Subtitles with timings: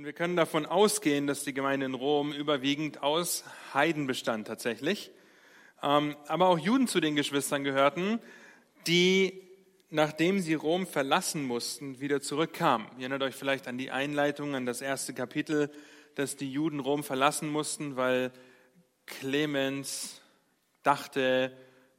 [0.00, 5.10] Nun, wir können davon ausgehen, dass die Gemeinde in Rom überwiegend aus Heiden bestand tatsächlich.
[5.82, 8.18] Ähm, aber auch Juden zu den Geschwistern gehörten,
[8.86, 9.42] die,
[9.90, 12.86] nachdem sie Rom verlassen mussten, wieder zurückkamen.
[12.96, 15.70] Ihr erinnert euch vielleicht an die Einleitung, an das erste Kapitel,
[16.14, 18.32] dass die Juden Rom verlassen mussten, weil
[19.04, 20.22] Clemens
[20.82, 21.54] dachte,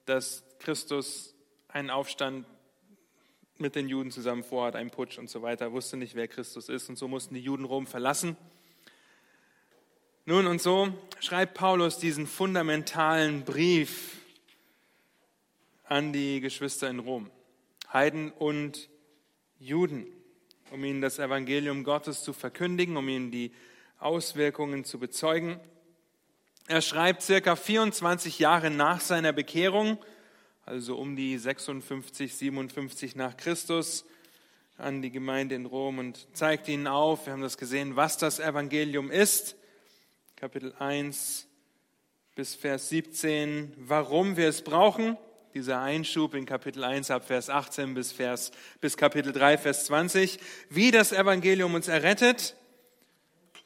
[0.05, 1.35] dass Christus
[1.67, 2.47] einen Aufstand
[3.61, 6.89] mit den Juden zusammen vorhat, einen Putsch und so weiter, wusste nicht, wer Christus ist
[6.89, 8.35] und so mussten die Juden Rom verlassen.
[10.25, 14.17] Nun und so schreibt Paulus diesen fundamentalen Brief
[15.85, 17.29] an die Geschwister in Rom,
[17.91, 18.89] Heiden und
[19.59, 20.05] Juden,
[20.71, 23.51] um ihnen das Evangelium Gottes zu verkündigen, um ihnen die
[23.99, 25.59] Auswirkungen zu bezeugen.
[26.67, 29.97] Er schreibt circa 24 Jahre nach seiner Bekehrung
[30.65, 34.05] also um die 56, 57 nach Christus,
[34.77, 38.39] an die Gemeinde in Rom und zeigt ihnen auf, wir haben das gesehen, was das
[38.39, 39.55] Evangelium ist.
[40.35, 41.47] Kapitel 1
[42.35, 45.17] bis Vers 17, warum wir es brauchen.
[45.53, 50.39] Dieser Einschub in Kapitel 1 ab Vers 18 bis, Vers, bis Kapitel 3, Vers 20,
[50.69, 52.55] wie das Evangelium uns errettet.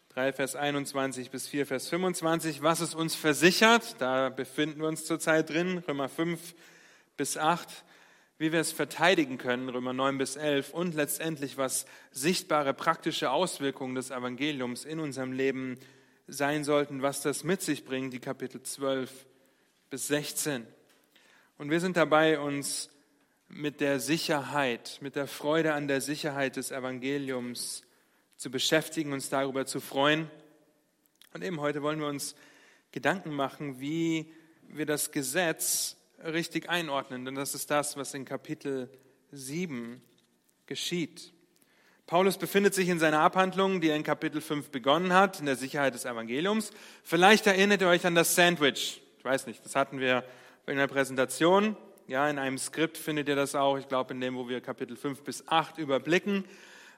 [0.09, 5.05] 3 Vers 21 bis 4 Vers 25, was es uns versichert, da befinden wir uns
[5.05, 6.55] zurzeit drin, Römer 5,
[7.17, 7.67] bis 8,
[8.38, 13.95] wie wir es verteidigen können, Römer 9 bis 11, und letztendlich, was sichtbare praktische Auswirkungen
[13.95, 15.80] des Evangeliums in unserem Leben
[16.27, 19.25] sein sollten, was das mit sich bringt, die Kapitel 12
[19.89, 20.66] bis 16.
[21.58, 22.89] Und wir sind dabei, uns
[23.47, 27.83] mit der Sicherheit, mit der Freude an der Sicherheit des Evangeliums
[28.38, 30.30] zu beschäftigen, uns darüber zu freuen.
[31.33, 32.36] Und eben heute wollen wir uns
[32.91, 34.31] Gedanken machen, wie
[34.67, 35.95] wir das Gesetz
[36.33, 38.89] richtig einordnen, denn das ist das, was in Kapitel
[39.31, 40.01] 7
[40.65, 41.33] geschieht.
[42.07, 45.55] Paulus befindet sich in seiner Abhandlung, die er in Kapitel 5 begonnen hat, in der
[45.55, 46.71] Sicherheit des Evangeliums.
[47.03, 49.01] Vielleicht erinnert ihr euch an das Sandwich.
[49.17, 50.23] Ich weiß nicht, das hatten wir
[50.67, 51.75] in der Präsentation.
[52.07, 54.95] Ja, in einem Skript findet ihr das auch, ich glaube, in dem, wo wir Kapitel
[54.95, 56.45] 5 bis 8 überblicken.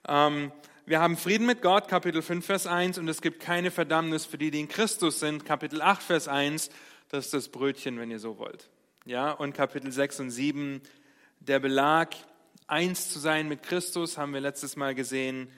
[0.08, 0.52] Ähm,
[0.86, 4.38] wir haben Frieden mit Gott, Kapitel 5, Vers 1, und es gibt keine Verdammnis für
[4.38, 6.70] die, die in Christus sind, Kapitel 8, Vers 1.
[7.10, 8.70] Das ist das Brötchen, wenn ihr so wollt
[9.08, 10.82] ja, und Kapitel 6 und 7,
[11.40, 12.14] der Belag,
[12.68, 15.50] eins zu sein mit Christus, haben wir letztes Mal gesehen.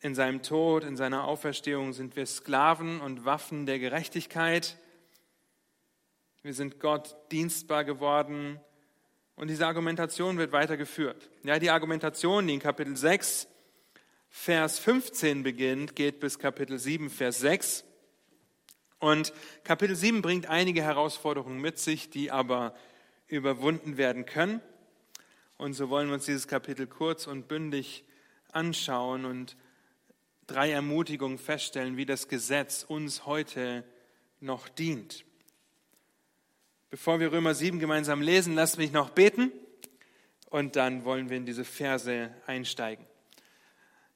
[0.00, 4.76] In seinem Tod, in seiner Auferstehung sind wir Sklaven und Waffen der Gerechtigkeit.
[6.42, 8.58] Wir sind Gott dienstbar geworden.
[9.36, 11.30] Und diese Argumentation wird weitergeführt.
[11.44, 13.46] Ja, die Argumentation, die in Kapitel 6,
[14.28, 17.84] Vers 15 beginnt, geht bis Kapitel 7, Vers 6.
[19.00, 19.32] Und
[19.64, 22.74] Kapitel 7 bringt einige Herausforderungen mit sich, die aber
[23.28, 24.60] überwunden werden können.
[25.56, 28.04] Und so wollen wir uns dieses Kapitel kurz und bündig
[28.52, 29.56] anschauen und
[30.46, 33.84] drei Ermutigungen feststellen, wie das Gesetz uns heute
[34.38, 35.24] noch dient.
[36.90, 39.50] Bevor wir Römer 7 gemeinsam lesen, lasst mich noch beten
[40.50, 43.06] und dann wollen wir in diese Verse einsteigen.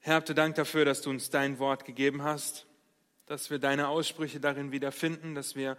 [0.00, 2.66] Herr, habt Dank dafür, dass du uns dein Wort gegeben hast
[3.26, 5.76] dass wir deine Aussprüche darin wiederfinden, dass wir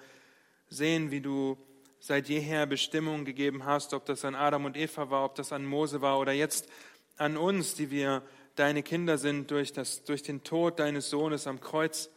[0.67, 1.57] sehen, wie du
[1.99, 5.65] seit jeher Bestimmungen gegeben hast, ob das an Adam und Eva war, ob das an
[5.65, 6.69] Mose war oder jetzt
[7.17, 8.21] an uns, die wir
[8.55, 12.09] deine Kinder sind durch, das, durch den Tod deines Sohnes am Kreuz.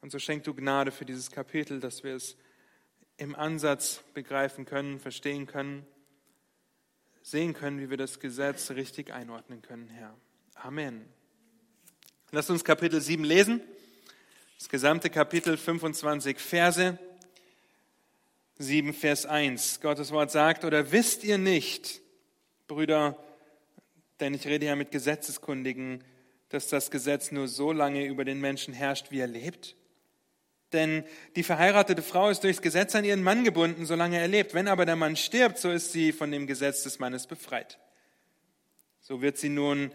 [0.00, 2.36] Und so schenk du Gnade für dieses Kapitel, dass wir es
[3.16, 5.84] im Ansatz begreifen können, verstehen können,
[7.22, 10.14] sehen können, wie wir das Gesetz richtig einordnen können, Herr.
[10.54, 11.04] Amen.
[12.30, 13.60] Lass uns Kapitel 7 lesen.
[14.58, 16.98] Das gesamte Kapitel 25 Verse,
[18.58, 19.80] 7 Vers 1.
[19.80, 22.00] Gottes Wort sagt, oder wisst ihr nicht,
[22.66, 23.16] Brüder,
[24.18, 26.02] denn ich rede ja mit Gesetzeskundigen,
[26.48, 29.76] dass das Gesetz nur so lange über den Menschen herrscht, wie er lebt?
[30.72, 31.04] Denn
[31.36, 34.54] die verheiratete Frau ist durchs Gesetz an ihren Mann gebunden, solange er lebt.
[34.54, 37.78] Wenn aber der Mann stirbt, so ist sie von dem Gesetz des Mannes befreit.
[39.02, 39.92] So wird sie nun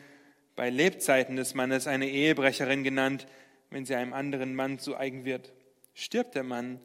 [0.56, 3.28] bei Lebzeiten des Mannes eine Ehebrecherin genannt,
[3.74, 5.52] wenn sie einem anderen Mann zu eigen wird.
[5.94, 6.80] Stirbt der Mann,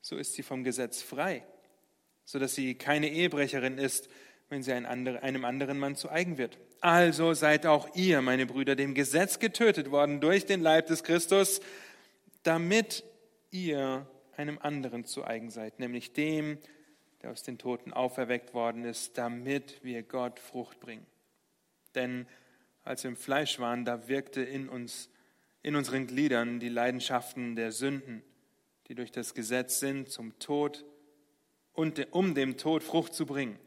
[0.00, 1.44] so ist sie vom Gesetz frei,
[2.24, 4.08] sodass sie keine Ehebrecherin ist,
[4.50, 6.58] wenn sie einem anderen Mann zu eigen wird.
[6.80, 11.60] Also seid auch ihr, meine Brüder, dem Gesetz getötet worden durch den Leib des Christus,
[12.42, 13.04] damit
[13.50, 14.06] ihr
[14.36, 16.58] einem anderen zu eigen seid, nämlich dem,
[17.22, 21.06] der aus den Toten auferweckt worden ist, damit wir Gott Frucht bringen.
[21.94, 22.26] Denn
[22.82, 25.08] als wir im Fleisch waren, da wirkte in uns
[25.64, 28.22] in unseren Gliedern die Leidenschaften der Sünden,
[28.86, 30.84] die durch das Gesetz sind, zum Tod
[31.72, 33.58] und um dem Tod Frucht zu bringen.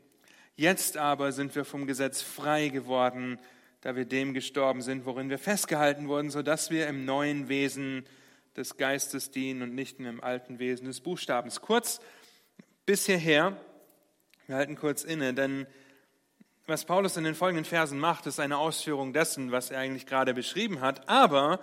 [0.55, 3.38] Jetzt aber sind wir vom Gesetz frei geworden
[3.81, 8.05] da wir dem gestorben sind, worin wir festgehalten wurden, sodass wir im neuen Wesen
[8.55, 11.61] des Geistes dienen und nicht mehr im alten Wesen des Buchstabens.
[11.61, 12.01] Kurz
[12.85, 13.55] bis hierher,
[14.47, 15.67] wir halten kurz inne, denn
[16.65, 20.33] was Paulus in den folgenden Versen macht, ist eine Ausführung dessen, was er eigentlich gerade
[20.33, 21.07] beschrieben hat.
[21.07, 21.61] Aber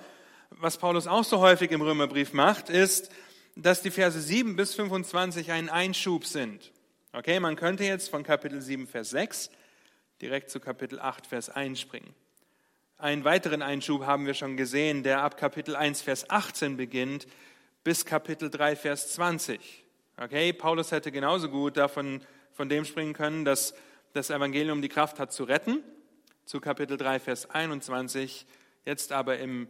[0.50, 3.10] was Paulus auch so häufig im Römerbrief macht, ist,
[3.56, 6.72] dass die Verse 7 bis 25 ein Einschub sind.
[7.12, 9.50] Okay, man könnte jetzt von Kapitel 7, Vers 6
[10.20, 12.14] direkt zu Kapitel 8, Vers 1 springen.
[12.98, 17.26] Einen weiteren Einschub haben wir schon gesehen, der ab Kapitel 1, Vers 18 beginnt,
[17.82, 19.84] bis Kapitel 3, Vers 20.
[20.16, 23.74] Okay, Paulus hätte genauso gut davon von dem springen können, dass
[24.12, 25.82] das Evangelium die Kraft hat zu retten,
[26.44, 28.46] zu Kapitel 3, Vers 21.
[28.84, 29.68] Jetzt aber im,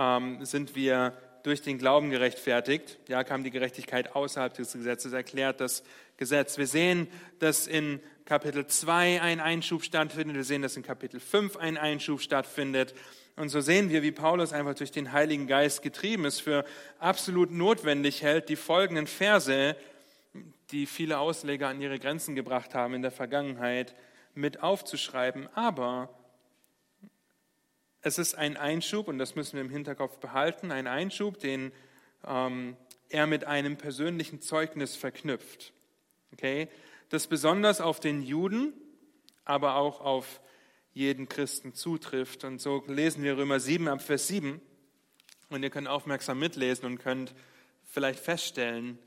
[0.00, 1.12] ähm, sind wir
[1.42, 2.98] durch den Glauben gerechtfertigt.
[3.08, 5.82] Ja, kam die Gerechtigkeit außerhalb des Gesetzes, erklärt das
[6.16, 6.58] Gesetz.
[6.58, 7.06] Wir sehen,
[7.38, 10.36] dass in Kapitel 2 ein Einschub stattfindet.
[10.36, 12.94] Wir sehen, dass in Kapitel 5 ein Einschub stattfindet.
[13.36, 16.64] Und so sehen wir, wie Paulus einfach durch den Heiligen Geist getrieben ist, für
[16.98, 19.76] absolut notwendig hält, die folgenden Verse,
[20.70, 23.94] die viele Ausleger an ihre Grenzen gebracht haben in der Vergangenheit,
[24.34, 25.48] mit aufzuschreiben.
[25.54, 26.08] Aber
[28.02, 31.72] es ist ein Einschub, und das müssen wir im Hinterkopf behalten, ein Einschub, den
[32.26, 32.76] ähm,
[33.08, 35.72] er mit einem persönlichen Zeugnis verknüpft.
[36.32, 36.68] Okay?
[37.10, 38.72] Das besonders auf den Juden,
[39.44, 40.40] aber auch auf
[40.92, 42.44] jeden Christen zutrifft.
[42.44, 44.60] Und so lesen wir Römer 7 ab Vers 7.
[45.50, 47.34] Und ihr könnt aufmerksam mitlesen und könnt
[47.84, 48.98] vielleicht feststellen,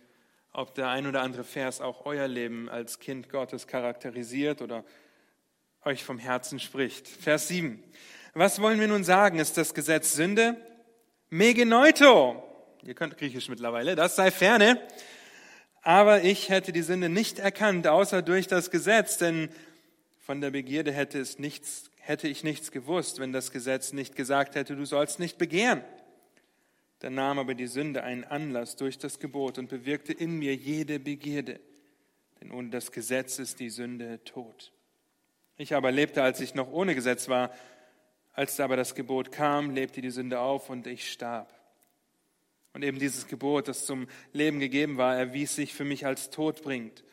[0.51, 4.83] ob der ein oder andere Vers auch euer Leben als Kind Gottes charakterisiert oder
[5.83, 7.07] euch vom Herzen spricht.
[7.07, 7.83] Vers 7.
[8.35, 9.37] Was wollen wir nun sagen?
[9.37, 10.57] Ist das Gesetz Sünde?
[11.29, 12.41] Megenoito.
[12.81, 13.95] Ihr könnt Griechisch mittlerweile.
[13.95, 14.81] Das sei ferne.
[15.83, 19.49] Aber ich hätte die Sünde nicht erkannt, außer durch das Gesetz, denn
[20.17, 24.55] von der Begierde hätte, es nichts, hätte ich nichts gewusst, wenn das Gesetz nicht gesagt
[24.55, 25.83] hätte, du sollst nicht begehren.
[26.99, 30.99] Dann nahm aber die Sünde einen Anlass durch das Gebot und bewirkte in mir jede
[30.99, 31.59] Begierde.
[32.41, 34.71] Denn ohne das Gesetz ist die Sünde tot.
[35.55, 37.51] Ich aber lebte, als ich noch ohne Gesetz war.
[38.33, 41.53] Als aber das Gebot kam, lebte die Sünde auf und ich starb.
[42.73, 47.03] Und eben dieses Gebot, das zum Leben gegeben war, erwies sich für mich als todbringend.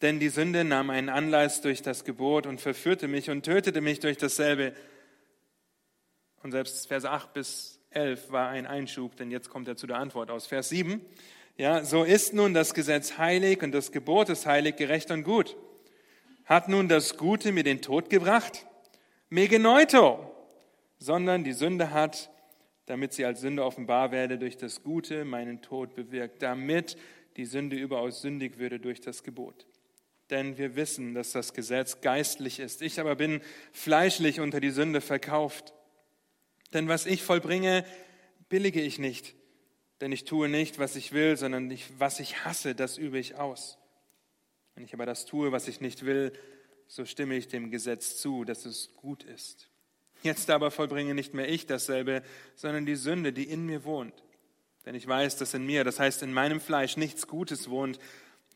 [0.00, 4.00] Denn die Sünde nahm einen Anlass durch das Gebot und verführte mich und tötete mich
[4.00, 4.72] durch dasselbe.
[6.42, 9.98] Und selbst Verse 8 bis 11 war ein Einschub, denn jetzt kommt er zu der
[9.98, 11.04] Antwort aus Vers 7.
[11.58, 15.56] Ja, so ist nun das Gesetz heilig und das Gebot ist heilig, gerecht und gut.
[16.46, 18.66] Hat nun das Gute mir den Tod gebracht?
[19.28, 20.29] Megeneuto.
[21.00, 22.30] Sondern die Sünde hat,
[22.86, 26.96] damit sie als Sünde offenbar werde, durch das Gute meinen Tod bewirkt, damit
[27.36, 29.66] die Sünde überaus sündig würde durch das Gebot.
[30.30, 32.82] Denn wir wissen, dass das Gesetz geistlich ist.
[32.82, 33.40] Ich aber bin
[33.72, 35.74] fleischlich unter die Sünde verkauft.
[36.72, 37.84] Denn was ich vollbringe,
[38.48, 39.34] billige ich nicht.
[40.00, 43.36] Denn ich tue nicht, was ich will, sondern ich, was ich hasse, das übe ich
[43.36, 43.78] aus.
[44.74, 46.32] Wenn ich aber das tue, was ich nicht will,
[46.86, 49.69] so stimme ich dem Gesetz zu, dass es gut ist.
[50.22, 52.22] Jetzt aber vollbringe nicht mehr ich dasselbe,
[52.54, 54.14] sondern die Sünde, die in mir wohnt.
[54.86, 57.98] Denn ich weiß, dass in mir, das heißt in meinem Fleisch, nichts Gutes wohnt.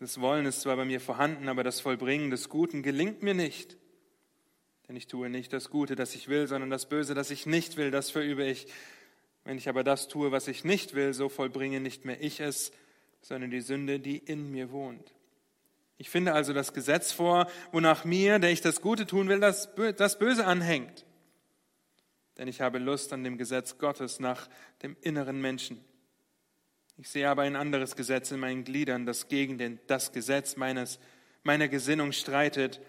[0.00, 3.76] Das Wollen ist zwar bei mir vorhanden, aber das Vollbringen des Guten gelingt mir nicht.
[4.88, 7.76] Denn ich tue nicht das Gute, das ich will, sondern das Böse, das ich nicht
[7.76, 8.66] will, das verübe ich.
[9.44, 12.72] Wenn ich aber das tue, was ich nicht will, so vollbringe nicht mehr ich es,
[13.20, 15.14] sondern die Sünde, die in mir wohnt.
[15.96, 19.74] Ich finde also das Gesetz vor, wonach mir, der ich das Gute tun will, das,
[20.18, 21.04] Böse anhängt.
[22.38, 24.48] Denn ich habe Lust an dem Gesetz Gottes nach
[24.82, 25.84] dem inneren Menschen.
[26.96, 30.98] Ich sehe aber ein anderes Gesetz in meinen Gliedern, das gegen den, das Gesetz meines,
[31.42, 32.80] meiner Gesinnung streitet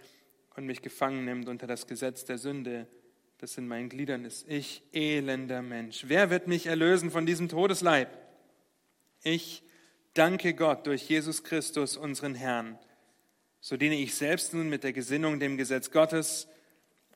[0.55, 2.87] und mich gefangen nimmt unter das Gesetz der Sünde,
[3.39, 4.47] das in meinen Gliedern ist.
[4.47, 8.09] Ich, elender Mensch, wer wird mich erlösen von diesem Todesleib?
[9.23, 9.63] Ich
[10.13, 12.77] danke Gott durch Jesus Christus, unseren Herrn.
[13.59, 16.47] So diene ich selbst nun mit der Gesinnung dem Gesetz Gottes,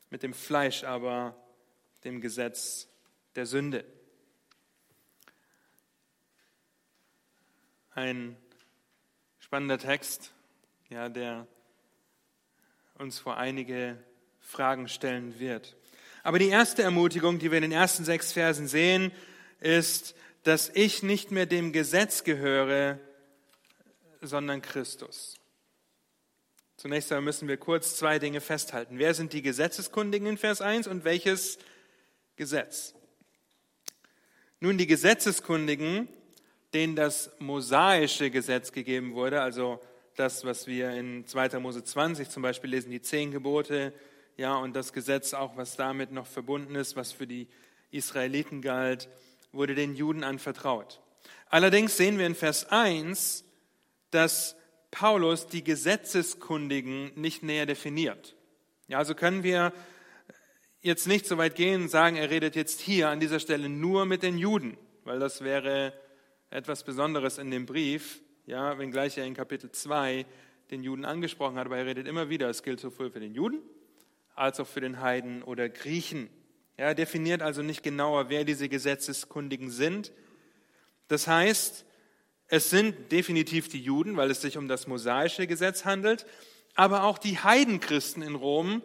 [0.09, 1.38] mit dem Fleisch aber
[2.03, 2.88] dem Gesetz
[3.36, 3.86] der Sünde.
[7.91, 8.38] Ein
[9.39, 10.32] spannender Text,
[10.89, 11.48] ja, der
[12.96, 13.98] uns vor einige
[14.39, 15.75] Fragen stellen wird.
[16.24, 19.12] Aber die erste Ermutigung, die wir in den ersten sechs Versen sehen,
[19.60, 23.00] ist, dass ich nicht mehr dem Gesetz gehöre,
[24.22, 25.36] sondern Christus.
[26.77, 29.00] Zunächst einmal müssen wir kurz zwei Dinge festhalten.
[29.00, 31.58] Wer sind die Gesetzeskundigen in Vers 1 und welches
[32.39, 32.93] Gesetz?
[34.62, 36.08] Nun, die Gesetzeskundigen,
[36.74, 39.81] denen das mosaische Gesetz gegeben wurde, also
[40.15, 41.60] das, was wir in 2.
[41.60, 43.93] Mose 20 zum Beispiel lesen, die zehn Gebote,
[44.38, 47.50] ja, und das Gesetz auch, was damit noch verbunden ist, was für die
[47.91, 49.10] Israeliten galt,
[49.51, 51.01] wurde den Juden anvertraut.
[51.50, 53.43] Allerdings sehen wir in Vers 1,
[54.12, 54.55] dass
[54.91, 58.38] Paulus die Gesetzeskundigen nicht näher definiert.
[58.88, 59.74] Ja, also können wir
[60.81, 64.05] jetzt nicht so weit gehen und sagen, er redet jetzt hier an dieser Stelle nur
[64.05, 65.93] mit den Juden, weil das wäre
[66.50, 70.25] etwas Besonderes in dem Brief, ja, wenngleich er in Kapitel 2
[70.71, 73.62] den Juden angesprochen hat, aber er redet immer wieder, es gilt sowohl für den Juden
[74.36, 76.29] als auch für den Heiden oder Griechen.
[76.77, 80.13] Er definiert also nicht genauer, wer diese Gesetzeskundigen sind.
[81.09, 81.86] Das heißt,
[82.48, 86.25] es sind definitiv die Juden, weil es sich um das mosaische Gesetz handelt,
[86.75, 88.81] aber auch die Heidenchristen in Rom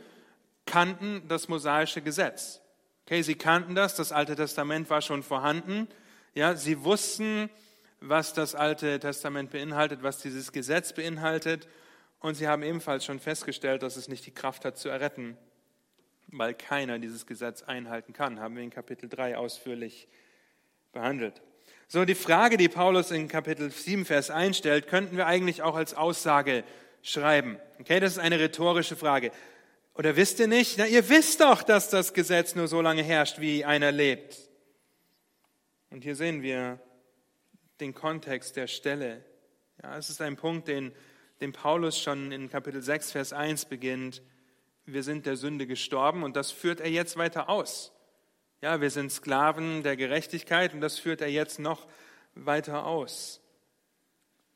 [0.67, 2.61] kannten das mosaische Gesetz.
[3.07, 5.89] Okay, sie kannten das, das Alte Testament war schon vorhanden.
[6.35, 7.51] Ja, sie wussten,
[8.01, 11.69] was das Alte Testament beinhaltet, was dieses Gesetz beinhaltet.
[12.21, 15.37] Und sie haben ebenfalls schon festgestellt, dass es nicht die Kraft hat zu erretten,
[16.29, 18.41] weil keiner dieses Gesetz einhalten kann.
[18.41, 20.09] Haben wir in Kapitel 3 ausführlich
[20.93, 21.43] behandelt.
[21.87, 25.75] So, die Frage, die Paulus in Kapitel 7, Vers 1 stellt, könnten wir eigentlich auch
[25.75, 26.65] als Aussage
[27.03, 27.59] schreiben.
[27.79, 29.31] Okay, das ist eine rhetorische Frage.
[29.95, 30.77] Oder wisst ihr nicht?
[30.77, 34.37] Na, ihr wisst doch, dass das Gesetz nur so lange herrscht, wie einer lebt.
[35.91, 36.81] Und hier sehen wir
[37.81, 39.25] den Kontext der Stelle.
[39.83, 40.93] Ja, es ist ein Punkt, den,
[41.41, 44.23] den Paulus schon in Kapitel 6, Vers 1 beginnt.
[44.85, 47.93] Wir sind der Sünde gestorben und das führt er jetzt weiter aus.
[48.61, 51.87] Ja, wir sind Sklaven der Gerechtigkeit und das führt er jetzt noch
[52.35, 53.41] weiter aus.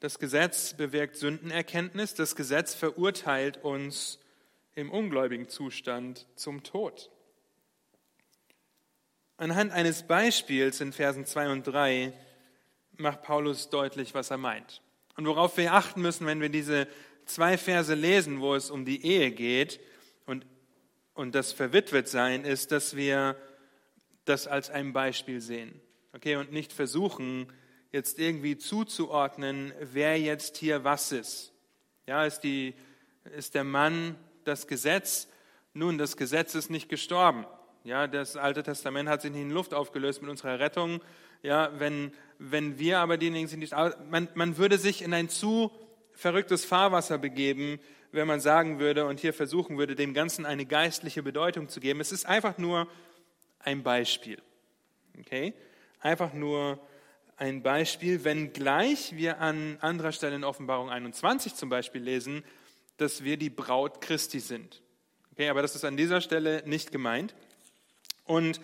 [0.00, 4.18] Das Gesetz bewirkt Sündenerkenntnis, das Gesetz verurteilt uns
[4.78, 7.10] im ungläubigen Zustand zum Tod.
[9.36, 12.12] Anhand eines Beispiels in Versen 2 und 3
[12.96, 14.80] macht Paulus deutlich, was er meint.
[15.16, 16.86] Und worauf wir achten müssen, wenn wir diese
[17.26, 19.80] zwei Verse lesen, wo es um die Ehe geht
[20.26, 20.46] und,
[21.12, 23.34] und das Verwitwetsein, ist, dass wir
[24.26, 25.80] das als ein Beispiel sehen.
[26.12, 27.52] Okay, und nicht versuchen,
[27.90, 31.52] jetzt irgendwie zuzuordnen, wer jetzt hier was ist.
[32.06, 32.74] Ja, ist, die,
[33.36, 34.14] ist der Mann
[34.48, 35.28] das Gesetz?
[35.74, 37.46] Nun, das Gesetz ist nicht gestorben.
[37.84, 41.00] Ja, das Alte Testament hat sich nicht in Luft aufgelöst mit unserer Rettung.
[41.42, 43.70] Ja, wenn, wenn wir aber diejenigen sind, die,
[44.10, 45.70] man, man würde sich in ein zu
[46.12, 47.78] verrücktes Fahrwasser begeben,
[48.10, 52.00] wenn man sagen würde und hier versuchen würde, dem Ganzen eine geistliche Bedeutung zu geben.
[52.00, 52.88] Es ist einfach nur
[53.60, 54.42] ein Beispiel.
[55.20, 55.54] Okay?
[56.00, 56.80] Einfach nur
[57.36, 62.42] ein Beispiel, wenngleich wir an anderer Stelle in Offenbarung 21 zum Beispiel lesen,
[62.98, 64.82] dass wir die Braut Christi sind.
[65.32, 67.34] Okay, aber das ist an dieser Stelle nicht gemeint.
[68.24, 68.60] Und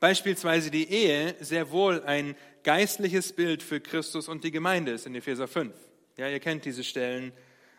[0.00, 5.14] beispielsweise die Ehe sehr wohl ein geistliches Bild für Christus und die Gemeinde ist in
[5.14, 5.72] Epheser 5.
[6.16, 7.32] Ja, ihr kennt diese Stellen.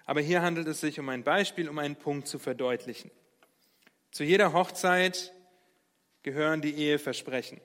[0.05, 3.09] Aber hier handelt es sich um ein Beispiel, um einen Punkt zu verdeutlichen.
[4.11, 5.33] Zu jeder Hochzeit
[6.21, 7.59] gehören die Eheversprechen.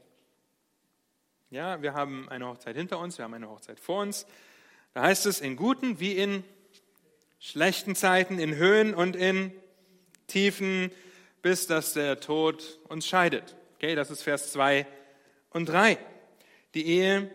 [1.51, 4.27] Ja, wir haben eine Hochzeit hinter uns, wir haben eine Hochzeit vor uns.
[4.95, 6.45] Da heißt es in guten wie in
[7.41, 9.53] schlechten Zeiten, in Höhen und in
[10.27, 10.93] Tiefen,
[11.43, 13.57] bis dass der Tod uns scheidet.
[13.77, 14.87] Okay, das ist Vers 2
[15.49, 15.99] und 3.
[16.75, 17.31] Die Ehe,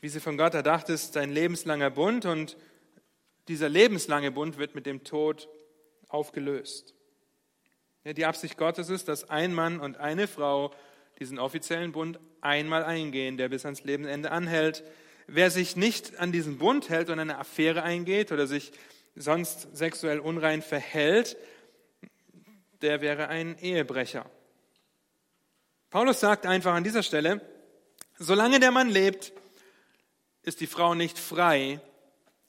[0.00, 2.56] wie sie von Gott erdacht ist, ist ein lebenslanger Bund und
[3.48, 5.48] dieser lebenslange Bund wird mit dem Tod
[6.08, 6.94] aufgelöst.
[8.04, 10.72] Die Absicht Gottes ist, dass ein Mann und eine Frau
[11.18, 14.84] diesen offiziellen Bund einmal eingehen, der bis ans Lebensende anhält.
[15.26, 18.72] Wer sich nicht an diesen Bund hält und eine Affäre eingeht oder sich
[19.16, 21.36] sonst sexuell unrein verhält,
[22.82, 24.30] der wäre ein Ehebrecher.
[25.90, 27.40] Paulus sagt einfach an dieser Stelle,
[28.18, 29.32] solange der Mann lebt,
[30.42, 31.80] ist die Frau nicht frei,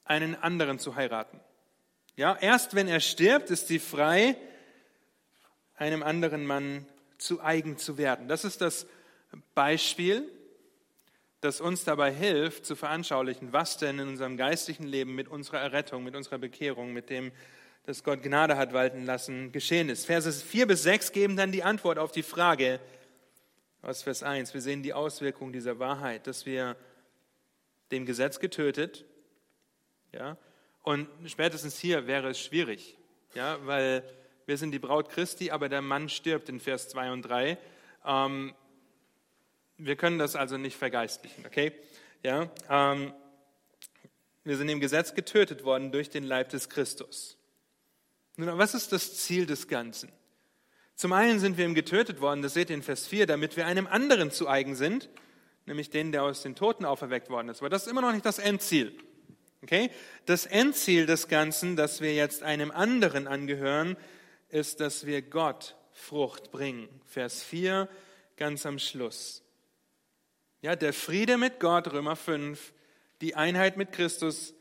[0.04, 1.40] einen anderen zu heiraten.
[2.16, 4.36] Ja, erst wenn er stirbt, ist sie frei,
[5.74, 6.86] einem anderen Mann
[7.18, 8.28] zu eigen zu werden.
[8.28, 8.86] Das ist das
[9.54, 10.30] Beispiel,
[11.40, 16.02] das uns dabei hilft, zu veranschaulichen, was denn in unserem geistlichen Leben mit unserer Errettung,
[16.02, 17.32] mit unserer Bekehrung, mit dem,
[17.84, 20.06] dass Gott Gnade hat walten lassen, geschehen ist.
[20.06, 22.80] Verse 4 bis 6 geben dann die Antwort auf die Frage
[23.82, 24.52] aus Vers 1.
[24.52, 26.76] Wir sehen die Auswirkung dieser Wahrheit, dass wir
[27.92, 29.04] dem Gesetz getötet,
[30.12, 30.36] ja,
[30.82, 32.96] und spätestens hier wäre es schwierig,
[33.34, 34.02] ja, weil
[34.46, 37.58] wir sind die Braut Christi, aber der Mann stirbt in Vers 2 und 3.
[38.06, 38.54] Ähm,
[39.78, 41.72] wir können das also nicht vergeistlichen, okay?
[42.22, 43.12] Ja, ähm,
[44.44, 47.36] wir sind im Gesetz getötet worden durch den Leib des Christus.
[48.36, 50.10] Nun, was ist das Ziel des Ganzen?
[50.94, 53.66] Zum einen sind wir ihm getötet worden, das seht ihr in Vers 4, damit wir
[53.66, 55.08] einem anderen zu eigen sind,
[55.66, 57.60] nämlich den, der aus den Toten auferweckt worden ist.
[57.60, 58.98] Aber das ist immer noch nicht das Endziel.
[59.62, 59.90] Okay?
[60.26, 63.96] Das Endziel des Ganzen, dass wir jetzt einem anderen angehören,
[64.48, 66.88] ist, dass wir Gott Frucht bringen.
[67.06, 67.88] Vers 4
[68.36, 69.42] ganz am Schluss.
[70.60, 72.72] Ja, der Friede mit Gott, Römer 5,
[73.20, 74.54] die Einheit mit Christus,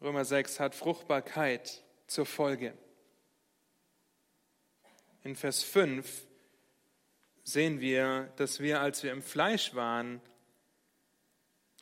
[0.00, 2.72] Römer 6, hat Fruchtbarkeit zur Folge.
[5.24, 6.08] In Vers 5
[7.42, 10.20] sehen wir, dass wir, als wir im Fleisch waren,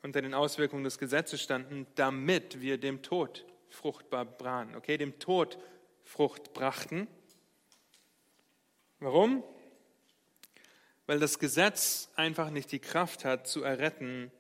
[0.03, 4.77] unter den Auswirkungen des Gesetzes standen, damit wir dem Tod fruchtbar brachen.
[4.77, 5.59] Okay, dem Tod
[6.05, 7.07] Frucht brachten.
[8.99, 9.45] Warum?
[11.13, 14.33] Weil das Gesetz einfach nicht die Kraft hat zu erretten,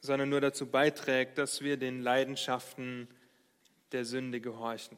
[0.00, 3.06] sondern nur dazu beiträgt, dass wir den Leidenschaften
[3.92, 4.96] der Sünde gehorchen.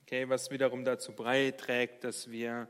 [0.00, 2.66] Okay, was wiederum dazu beiträgt, dass wir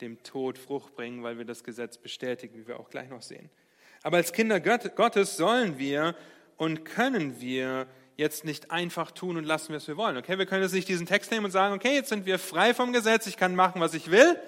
[0.00, 3.50] dem Tod Frucht bringen, weil wir das Gesetz bestätigen, wie wir auch gleich noch sehen.
[4.04, 6.14] Aber als Kinder Gottes sollen wir
[6.56, 10.18] und können wir jetzt nicht einfach tun und lassen, was wir wollen.
[10.18, 12.74] Okay, wir können jetzt nicht diesen Text nehmen und sagen, okay, jetzt sind wir frei
[12.74, 14.38] vom Gesetz, ich kann machen, was ich will.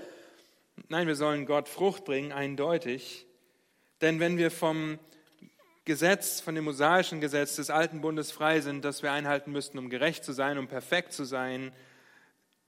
[0.87, 3.27] Nein, wir sollen Gott Frucht bringen, eindeutig.
[4.01, 4.99] Denn wenn wir vom
[5.85, 9.91] Gesetz, von dem mosaischen Gesetz des alten Bundes frei sind, das wir einhalten müssten, um
[9.91, 11.73] gerecht zu sein, um perfekt zu sein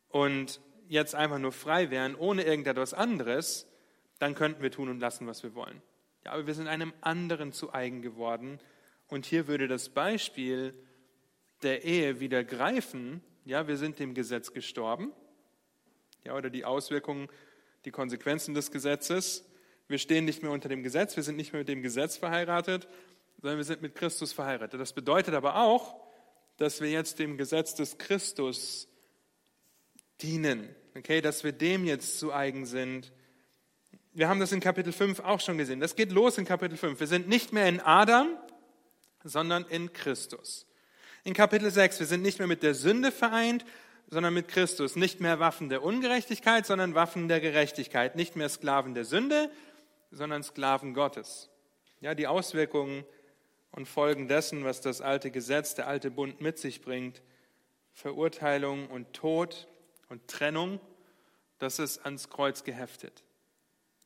[0.08, 3.68] und jetzt einfach nur frei wären, ohne irgendetwas anderes,
[4.18, 5.80] dann könnten wir tun und lassen, was wir wollen.
[6.24, 8.58] Ja, aber wir sind einem anderen zu eigen geworden.
[9.06, 10.74] Und hier würde das Beispiel
[11.62, 13.22] der Ehe wieder greifen.
[13.44, 15.12] Ja, wir sind dem Gesetz gestorben.
[16.24, 17.28] Ja, oder die Auswirkungen,
[17.84, 19.44] die Konsequenzen des Gesetzes.
[19.88, 22.88] Wir stehen nicht mehr unter dem Gesetz, wir sind nicht mehr mit dem Gesetz verheiratet,
[23.40, 24.80] sondern wir sind mit Christus verheiratet.
[24.80, 25.96] Das bedeutet aber auch,
[26.56, 28.88] dass wir jetzt dem Gesetz des Christus
[30.22, 30.68] dienen.
[30.96, 33.12] Okay, dass wir dem jetzt zu eigen sind.
[34.12, 35.80] Wir haben das in Kapitel 5 auch schon gesehen.
[35.80, 36.98] Das geht los in Kapitel 5.
[36.98, 38.36] Wir sind nicht mehr in Adam,
[39.24, 40.66] sondern in Christus.
[41.22, 43.64] In Kapitel 6, wir sind nicht mehr mit der Sünde vereint,
[44.10, 44.96] sondern mit Christus.
[44.96, 48.16] Nicht mehr Waffen der Ungerechtigkeit, sondern Waffen der Gerechtigkeit.
[48.16, 49.50] Nicht mehr Sklaven der Sünde,
[50.10, 51.48] sondern Sklaven Gottes.
[52.00, 53.04] Ja, die Auswirkungen
[53.70, 57.22] und Folgen dessen, was das alte Gesetz, der alte Bund mit sich bringt,
[57.92, 59.68] Verurteilung und Tod
[60.08, 60.80] und Trennung,
[61.58, 63.22] das ist ans Kreuz geheftet.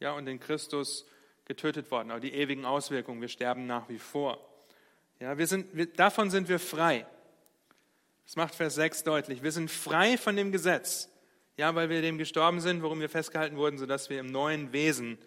[0.00, 1.06] Ja, und in Christus
[1.46, 2.10] getötet worden.
[2.10, 4.38] Aber die ewigen Auswirkungen, wir sterben nach wie vor.
[5.20, 7.06] Ja, wir sind, wir, davon sind wir frei.
[8.24, 9.42] Das macht Vers 6 deutlich.
[9.42, 11.10] Wir sind frei von dem Gesetz.
[11.56, 15.18] Ja, weil wir dem gestorben sind, worum wir festgehalten wurden, sodass wir im neuen Wesen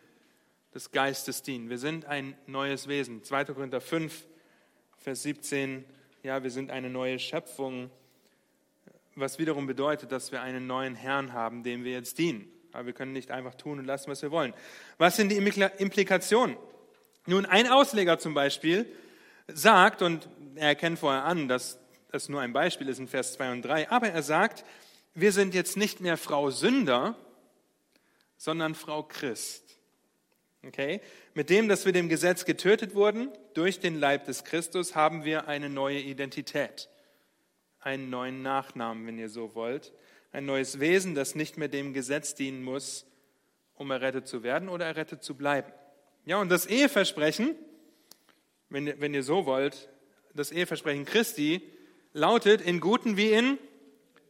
[0.74, 1.70] des Geistes dienen.
[1.70, 3.24] Wir sind ein neues Wesen.
[3.24, 3.46] 2.
[3.46, 4.28] Korinther 5,
[4.98, 5.86] Vers 17.
[6.24, 7.90] Ja, wir sind eine neue Schöpfung,
[9.16, 12.52] was wiederum bedeutet, dass wir einen neuen Herrn haben, dem wir jetzt dienen.
[12.74, 14.54] Aber wir können nicht einfach tun und lassen, was wir wollen.
[14.98, 16.58] Was sind die Implikationen?
[17.26, 18.86] Nun, ein Ausleger zum Beispiel
[19.48, 21.80] sagt, und er erkennt vorher an, dass
[22.18, 24.66] das nur ein Beispiel ist in Vers 2 und 3, aber er sagt,
[25.14, 27.16] wir sind jetzt nicht mehr Frau Sünder,
[28.38, 29.78] sondern Frau Christ.
[30.66, 31.00] Okay?
[31.36, 35.48] Mit dem, dass wir dem Gesetz getötet wurden, durch den Leib des Christus, haben wir
[35.48, 36.90] eine neue Identität,
[37.82, 39.94] einen neuen Nachnamen, wenn ihr so wollt,
[40.32, 43.06] ein neues Wesen, das nicht mehr dem Gesetz dienen muss,
[43.76, 45.72] um errettet zu werden oder errettet zu bleiben.
[46.26, 47.56] Ja, und das Eheversprechen,
[48.70, 49.88] wenn, wenn ihr so wollt,
[50.34, 51.62] das Eheversprechen Christi
[52.18, 53.60] lautet in guten wie in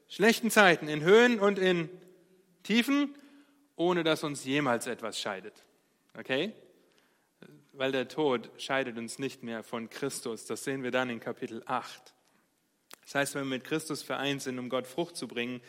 [0.09, 1.89] schlechten Zeiten, in Höhen und in
[2.63, 3.15] Tiefen,
[3.75, 5.63] ohne dass uns jemals etwas scheidet.
[6.17, 6.51] Okay?
[7.71, 10.45] Weil der Tod scheidet uns nicht mehr von Christus.
[10.45, 12.13] Das sehen wir dann in Kapitel 8.
[13.03, 15.61] Das heißt, wenn wir mit Christus vereint sind, um Gott Frucht zu bringen,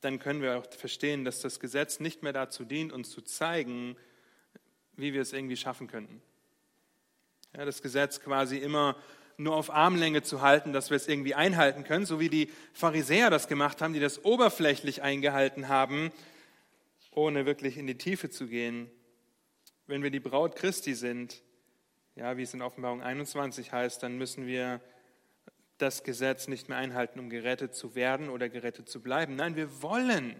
[0.00, 3.96] dann können wir auch verstehen, dass das Gesetz nicht mehr dazu dient, uns zu zeigen,
[4.94, 6.22] wie wir es irgendwie schaffen könnten.
[7.56, 8.94] Ja, das Gesetz quasi immer
[9.38, 13.30] nur auf Armlänge zu halten, dass wir es irgendwie einhalten können, so wie die Pharisäer
[13.30, 16.10] das gemacht haben, die das oberflächlich eingehalten haben,
[17.12, 18.90] ohne wirklich in die Tiefe zu gehen.
[19.86, 21.42] Wenn wir die Braut Christi sind,
[22.16, 24.80] ja, wie es in Offenbarung 21 heißt, dann müssen wir
[25.78, 29.36] das Gesetz nicht mehr einhalten, um gerettet zu werden oder gerettet zu bleiben.
[29.36, 30.34] Nein, wir wollen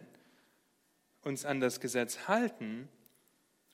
[1.22, 2.88] uns an das Gesetz halten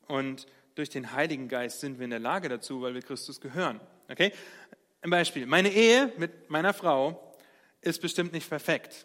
[0.06, 3.80] und durch den Heiligen Geist sind wir in der Lage dazu, weil wir Christus gehören.
[4.10, 4.32] Okay?
[5.04, 5.44] Ein Beispiel.
[5.44, 7.36] Meine Ehe mit meiner Frau
[7.82, 9.04] ist bestimmt nicht perfekt.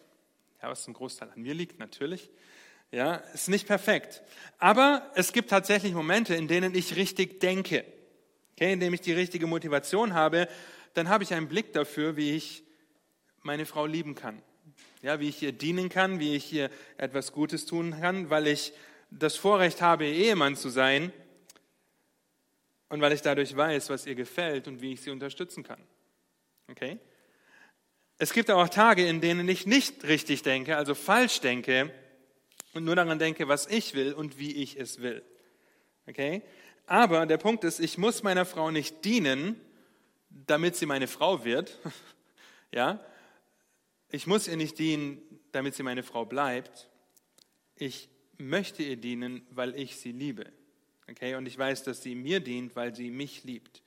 [0.62, 2.30] Ja, was zum Großteil an mir liegt, natürlich.
[2.90, 4.22] Ja, ist nicht perfekt.
[4.60, 7.84] Aber es gibt tatsächlich Momente, in denen ich richtig denke.
[8.54, 10.48] Okay, in denen ich die richtige Motivation habe,
[10.94, 12.64] dann habe ich einen Blick dafür, wie ich
[13.42, 14.42] meine Frau lieben kann.
[15.02, 18.72] Ja, wie ich ihr dienen kann, wie ich ihr etwas Gutes tun kann, weil ich
[19.12, 21.12] das Vorrecht habe, Ehemann zu sein
[22.90, 25.82] und weil ich dadurch weiß, was ihr gefällt und wie ich sie unterstützen kann.
[26.70, 27.00] Okay?
[28.18, 31.94] Es gibt auch Tage, in denen ich nicht richtig denke, also falsch denke,
[32.74, 35.24] und nur daran denke, was ich will und wie ich es will.
[36.08, 36.44] Okay?
[36.86, 39.60] Aber der Punkt ist, ich muss meiner Frau nicht dienen,
[40.30, 41.78] damit sie meine Frau wird.
[42.72, 43.04] ja?
[44.12, 45.22] Ich muss ihr nicht dienen,
[45.52, 46.90] damit sie meine Frau bleibt.
[47.76, 50.52] Ich möchte ihr dienen, weil ich sie liebe.
[51.10, 51.36] Okay?
[51.36, 53.82] Und ich weiß, dass sie mir dient, weil sie mich liebt.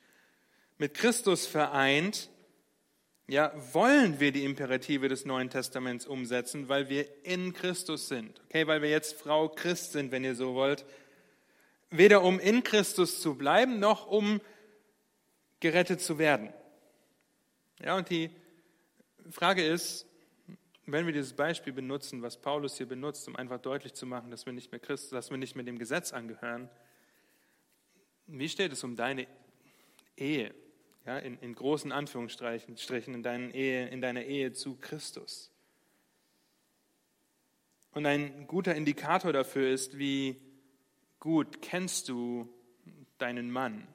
[0.79, 2.31] Mit Christus vereint,
[3.29, 8.41] ja, wollen wir die Imperative des Neuen Testaments umsetzen, weil wir in Christus sind.
[8.49, 8.67] Okay?
[8.67, 10.85] Weil wir jetzt Frau Christ sind, wenn ihr so wollt.
[11.91, 14.41] Weder um in Christus zu bleiben, noch um
[15.61, 16.53] gerettet zu werden.
[17.81, 18.31] Ja, und die
[19.31, 20.07] Frage ist,
[20.87, 24.47] wenn wir dieses Beispiel benutzen, was Paulus hier benutzt, um einfach deutlich zu machen, dass
[24.47, 26.69] wir nicht mehr Christus, dass wir nicht mehr dem Gesetz angehören,
[28.39, 29.27] wie steht es um deine
[30.17, 30.55] Ehe?
[31.05, 35.51] Ja, in, in großen Anführungsstrichen in, deinen Ehe, in deiner Ehe zu Christus.
[37.93, 40.41] Und ein guter Indikator dafür ist, wie
[41.19, 42.49] gut kennst du
[43.19, 43.87] deinen Mann?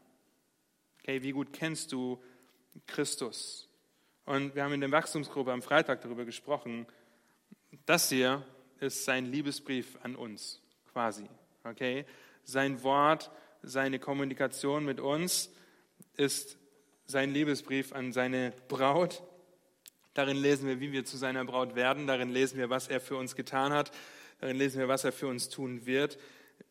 [0.99, 2.21] Okay, wie gut kennst du
[2.85, 3.69] Christus?
[4.25, 6.85] Und wir haben in der Wachstumsgruppe am Freitag darüber gesprochen.
[7.85, 8.45] Das hier
[8.81, 11.29] ist sein Liebesbrief an uns, quasi.
[11.63, 12.05] Okay?
[12.43, 15.51] Sein Wort, seine Kommunikation mit uns
[16.15, 16.57] ist
[17.05, 19.23] sein Liebesbrief an seine Braut.
[20.13, 22.07] Darin lesen wir, wie wir zu seiner Braut werden.
[22.07, 23.91] Darin lesen wir, was er für uns getan hat.
[24.39, 26.17] Darin lesen wir, was er für uns tun wird.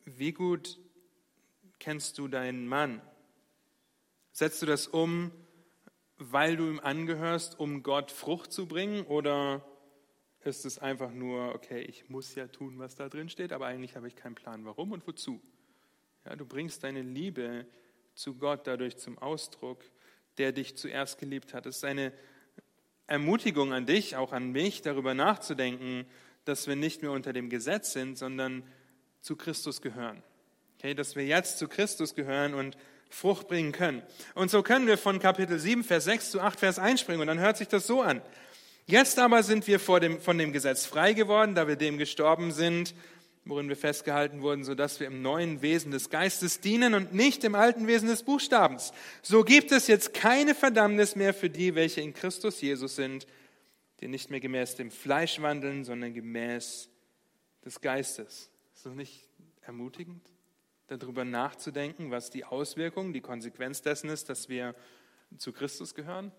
[0.05, 0.79] Wie gut
[1.79, 3.01] kennst du deinen Mann?
[4.33, 5.31] Setzt du das um
[6.18, 9.05] weil du ihm angehörst, um Gott Frucht zu bringen?
[9.07, 9.64] Oder
[10.44, 13.96] ist es einfach nur, okay, ich muss ja tun, was da drin steht, aber eigentlich
[13.96, 15.40] habe ich keinen Plan, warum und wozu?
[16.26, 17.66] Ja, du bringst deine Liebe
[18.14, 19.84] zu Gott dadurch zum Ausdruck,
[20.38, 21.66] der dich zuerst geliebt hat.
[21.66, 22.12] Es ist eine
[23.06, 26.04] Ermutigung an dich, auch an mich, darüber nachzudenken,
[26.44, 28.64] dass wir nicht mehr unter dem Gesetz sind, sondern
[29.20, 30.20] zu Christus gehören.
[30.78, 32.76] Okay, dass wir jetzt zu Christus gehören und
[33.08, 34.02] Frucht bringen können.
[34.34, 37.38] Und so können wir von Kapitel 7, Vers 6 zu 8, Vers einspringen und dann
[37.38, 38.20] hört sich das so an.
[38.84, 42.94] Jetzt aber sind wir dem, von dem Gesetz frei geworden, da wir dem gestorben sind,
[43.46, 47.54] worin wir festgehalten wurden, sodass wir im neuen Wesen des Geistes dienen und nicht im
[47.54, 48.92] alten Wesen des Buchstabens.
[49.22, 53.26] So gibt es jetzt keine Verdammnis mehr für die, welche in Christus Jesus sind,
[54.00, 56.90] die nicht mehr gemäß dem Fleisch wandeln, sondern gemäß
[57.64, 58.50] des Geistes.
[58.74, 59.28] Ist das nicht
[59.62, 60.20] ermutigend?
[60.87, 64.74] darüber nachzudenken, was die Auswirkung, die Konsequenz dessen ist, dass wir
[65.37, 66.32] zu Christus gehören?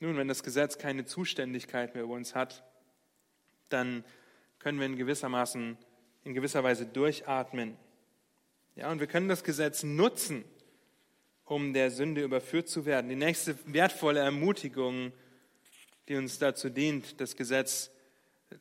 [0.00, 2.64] Nun, wenn das Gesetz keine Zuständigkeit mehr über uns hat,
[3.68, 4.04] dann
[4.58, 5.76] können wir in gewissermaßen,
[6.24, 7.76] in gewisser Weise durchatmen.
[8.74, 10.44] Ja, und wir können das Gesetz nutzen,
[11.44, 13.08] um der Sünde überführt zu werden.
[13.08, 15.12] Die nächste wertvolle Ermutigung,
[16.08, 17.90] die uns dazu dient, das Gesetz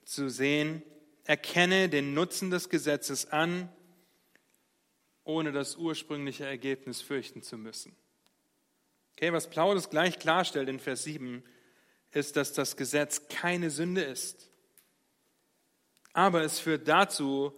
[0.03, 0.83] zu sehen,
[1.25, 3.69] erkenne den Nutzen des Gesetzes an,
[5.23, 7.95] ohne das ursprüngliche Ergebnis fürchten zu müssen.
[9.13, 11.43] Okay, was Paulus gleich klarstellt in Vers 7,
[12.11, 14.49] ist, dass das Gesetz keine Sünde ist.
[16.15, 17.51] Aber es führt dazu,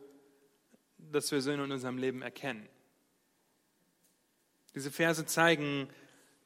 [0.97, 2.67] dass wir Sünde in unserem Leben erkennen.
[4.73, 5.87] Diese Verse zeigen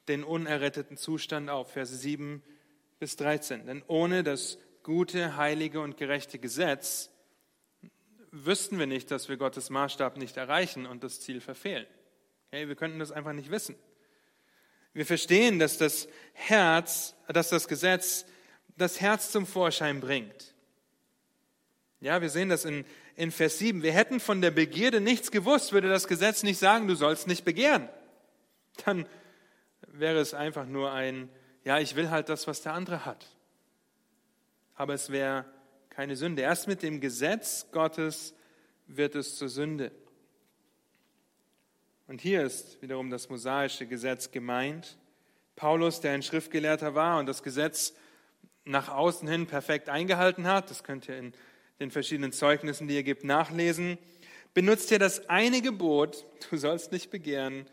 [0.08, 2.42] den unerretteten Zustand auf, Verse 7
[2.98, 3.64] bis 13.
[3.64, 7.08] Denn ohne das gute, heilige und gerechte Gesetz
[8.30, 11.86] wüssten wir nicht, dass wir Gottes Maßstab nicht erreichen und das Ziel verfehlen.
[12.48, 13.74] Okay, wir könnten das einfach nicht wissen.
[14.92, 18.26] Wir verstehen, dass das Herz, dass das Gesetz
[18.76, 20.51] das Herz zum Vorschein bringt.
[22.02, 22.84] Ja, wir sehen das in,
[23.14, 23.84] in Vers 7.
[23.84, 27.44] Wir hätten von der Begierde nichts gewusst, würde das Gesetz nicht sagen, du sollst nicht
[27.44, 27.88] begehren.
[28.84, 29.06] Dann
[29.86, 31.28] wäre es einfach nur ein,
[31.62, 33.24] ja, ich will halt das, was der andere hat.
[34.74, 35.44] Aber es wäre
[35.90, 36.42] keine Sünde.
[36.42, 38.34] Erst mit dem Gesetz Gottes
[38.88, 39.92] wird es zur Sünde.
[42.08, 44.98] Und hier ist wiederum das mosaische Gesetz gemeint.
[45.54, 47.94] Paulus, der ein Schriftgelehrter war und das Gesetz
[48.64, 51.32] nach außen hin perfekt eingehalten hat, das könnt ihr in
[51.82, 53.98] den verschiedenen Zeugnissen, die ihr gibt, nachlesen,
[54.54, 57.66] benutzt hier das eine Gebot, du sollst nicht begehren,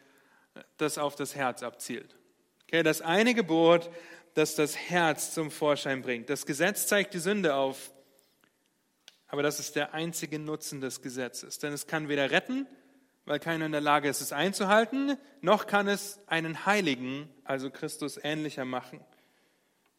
[0.77, 2.15] das auf das Herz abzielt.
[2.63, 3.89] Okay, das eine Gebot,
[4.33, 6.29] das das Herz zum Vorschein bringt.
[6.29, 7.91] Das Gesetz zeigt die Sünde auf,
[9.27, 11.59] aber das ist der einzige Nutzen des Gesetzes.
[11.59, 12.67] Denn es kann weder retten,
[13.25, 18.19] weil keiner in der Lage ist, es einzuhalten, noch kann es einen Heiligen, also Christus,
[18.21, 19.01] ähnlicher machen.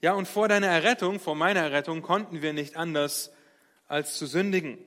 [0.01, 3.33] Ja, und vor deiner Errettung, vor meiner Errettung, konnten wir nicht anders
[3.91, 4.79] als zu sündigen.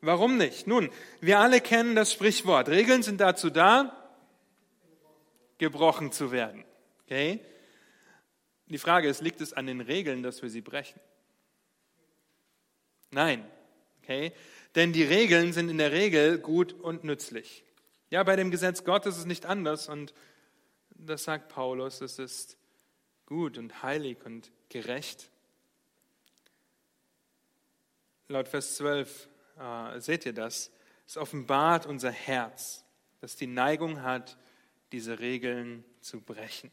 [0.00, 0.66] Warum nicht?
[0.66, 0.90] Nun,
[1.20, 2.68] wir alle kennen das Sprichwort.
[2.68, 3.96] Regeln sind dazu da,
[5.58, 6.64] gebrochen zu werden.
[7.04, 7.40] Okay?
[8.66, 11.00] Die Frage ist, liegt es an den Regeln, dass wir sie brechen?
[13.10, 13.44] Nein.
[14.02, 14.32] Okay?
[14.74, 17.64] Denn die Regeln sind in der Regel gut und nützlich.
[18.10, 20.14] Ja, bei dem Gesetz Gottes ist es nicht anders und
[20.90, 22.56] das sagt Paulus, es ist
[23.26, 25.30] gut und heilig und gerecht.
[28.28, 30.70] Laut Vers 12 äh, seht ihr das.
[31.06, 32.82] Es offenbart unser Herz,
[33.20, 34.38] das die Neigung hat,
[34.92, 36.70] diese Regeln zu brechen.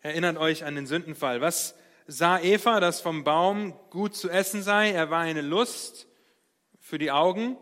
[0.00, 1.40] Erinnert euch an den Sündenfall.
[1.40, 1.76] Was
[2.08, 4.90] sah Eva, dass vom Baum gut zu essen sei?
[4.90, 6.08] Er war eine Lust
[6.80, 7.56] für die Augen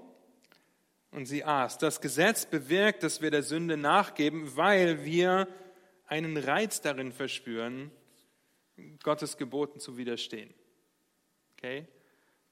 [1.11, 1.77] und sie aß.
[1.77, 5.47] Das Gesetz bewirkt, dass wir der Sünde nachgeben, weil wir
[6.07, 7.91] einen Reiz darin verspüren,
[9.03, 10.55] Gottes Geboten zu widerstehen.
[11.53, 11.87] Okay?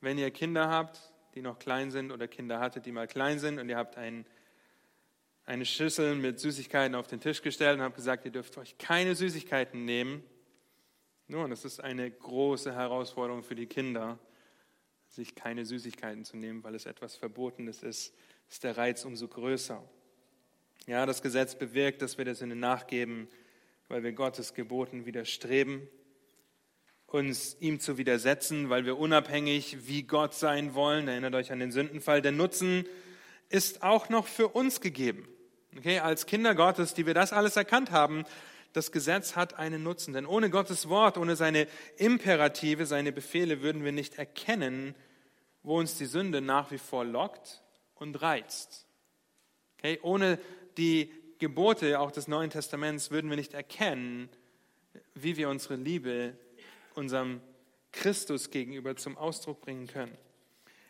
[0.01, 3.59] Wenn ihr Kinder habt, die noch klein sind oder Kinder hattet, die mal klein sind
[3.59, 4.25] und ihr habt ein,
[5.45, 9.15] eine Schüssel mit Süßigkeiten auf den Tisch gestellt und habt gesagt, ihr dürft euch keine
[9.15, 10.25] Süßigkeiten nehmen.
[11.29, 14.19] Nun, das ist eine große Herausforderung für die Kinder,
[15.09, 18.15] sich keine Süßigkeiten zu nehmen, weil es etwas Verbotenes ist,
[18.49, 19.83] ist der Reiz umso größer.
[20.87, 23.29] Ja, das Gesetz bewirkt, dass wir der Sünde nachgeben,
[23.89, 25.89] weil wir Gottes Geboten widerstreben,
[27.13, 31.09] uns ihm zu widersetzen, weil wir unabhängig wie Gott sein wollen.
[31.09, 32.23] Erinnert euch an den Sündenfall.
[32.23, 32.85] Der Nutzen
[33.49, 35.29] ist auch noch für uns gegeben.
[35.77, 38.25] Okay, als Kinder Gottes, die wir das alles erkannt haben,
[38.73, 40.15] das Gesetz hat einen Nutzen.
[40.15, 44.95] Denn ohne Gottes Wort, ohne seine Imperative, seine Befehle würden wir nicht erkennen,
[45.63, 47.63] wo uns die Sünde nach wie vor lockt
[47.95, 48.87] und reizt.
[49.79, 50.39] Okay, ohne
[50.77, 54.29] die Gebote auch des Neuen Testaments würden wir nicht erkennen,
[55.15, 56.37] wie wir unsere Liebe
[56.95, 57.41] unserem
[57.93, 60.17] Christus gegenüber zum Ausdruck bringen können.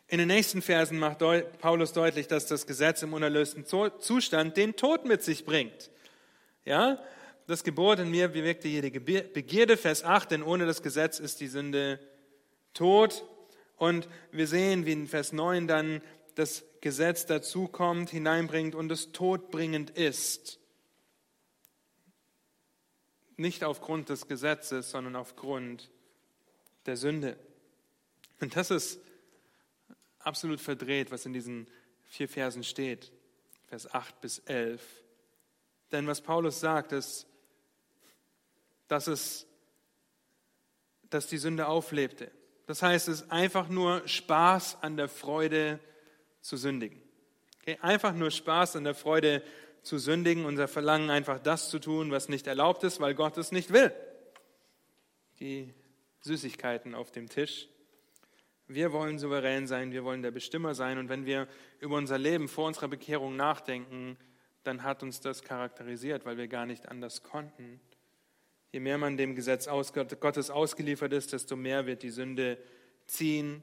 [0.06, 1.18] In den nächsten Versen macht
[1.60, 5.90] Paulus deutlich, dass das Gesetz im unerlösten Zustand den Tod mit sich bringt.
[6.64, 7.02] Ja,
[7.46, 11.48] das Gebot in mir bewirkte jede Begierde, Vers 8, denn ohne das Gesetz ist die
[11.48, 11.98] Sünde
[12.74, 13.24] tot.
[13.76, 16.00] Und wir sehen, wie in Vers 9 dann
[16.36, 20.59] das Gesetz dazukommt, hineinbringt und es todbringend ist.
[23.40, 25.88] Nicht aufgrund des Gesetzes, sondern aufgrund
[26.84, 27.38] der Sünde.
[28.38, 29.00] Und das ist
[30.18, 31.66] absolut verdreht, was in diesen
[32.04, 33.10] vier Versen steht,
[33.66, 34.82] Vers 8 bis 11.
[35.90, 37.26] Denn was Paulus sagt, ist,
[38.88, 39.46] dass, es,
[41.08, 42.30] dass die Sünde auflebte.
[42.66, 45.80] Das heißt, es ist einfach nur Spaß an der Freude
[46.42, 47.00] zu sündigen.
[47.62, 47.78] Okay?
[47.80, 49.42] Einfach nur Spaß an der Freude
[49.82, 53.52] zu sündigen, unser Verlangen einfach das zu tun, was nicht erlaubt ist, weil Gott es
[53.52, 53.92] nicht will.
[55.40, 55.72] Die
[56.20, 57.68] Süßigkeiten auf dem Tisch.
[58.66, 61.48] Wir wollen souverän sein, wir wollen der Bestimmer sein und wenn wir
[61.80, 64.16] über unser Leben vor unserer Bekehrung nachdenken,
[64.62, 67.80] dann hat uns das charakterisiert, weil wir gar nicht anders konnten.
[68.72, 72.58] Je mehr man dem Gesetz Gottes ausgeliefert ist, desto mehr wird die Sünde
[73.06, 73.62] ziehen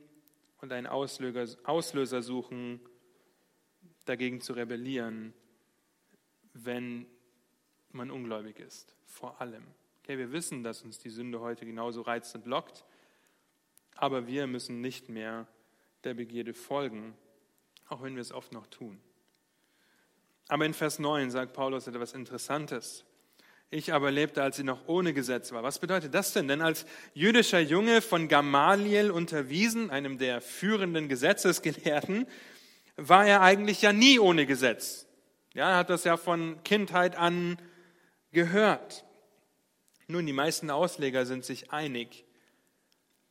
[0.59, 2.81] und einen Auslöser suchen,
[4.05, 5.33] dagegen zu rebellieren,
[6.65, 7.05] wenn
[7.91, 9.63] man ungläubig ist, vor allem.
[10.03, 12.85] Okay, wir wissen, dass uns die Sünde heute genauso reizt und lockt,
[13.95, 15.47] aber wir müssen nicht mehr
[16.03, 17.15] der Begierde folgen,
[17.89, 19.01] auch wenn wir es oft noch tun.
[20.47, 23.03] Aber in Vers 9 sagt Paulus etwas Interessantes.
[23.69, 25.61] Ich aber lebte, als sie noch ohne Gesetz war.
[25.61, 26.47] Was bedeutet das denn?
[26.47, 32.27] Denn als jüdischer Junge von Gamaliel unterwiesen, einem der führenden Gesetzesgelehrten,
[32.95, 35.06] war er eigentlich ja nie ohne Gesetz.
[35.57, 37.57] Ja, er hat das ja von Kindheit an
[38.31, 39.03] gehört.
[40.07, 42.25] Nun, die meisten Ausleger sind sich einig,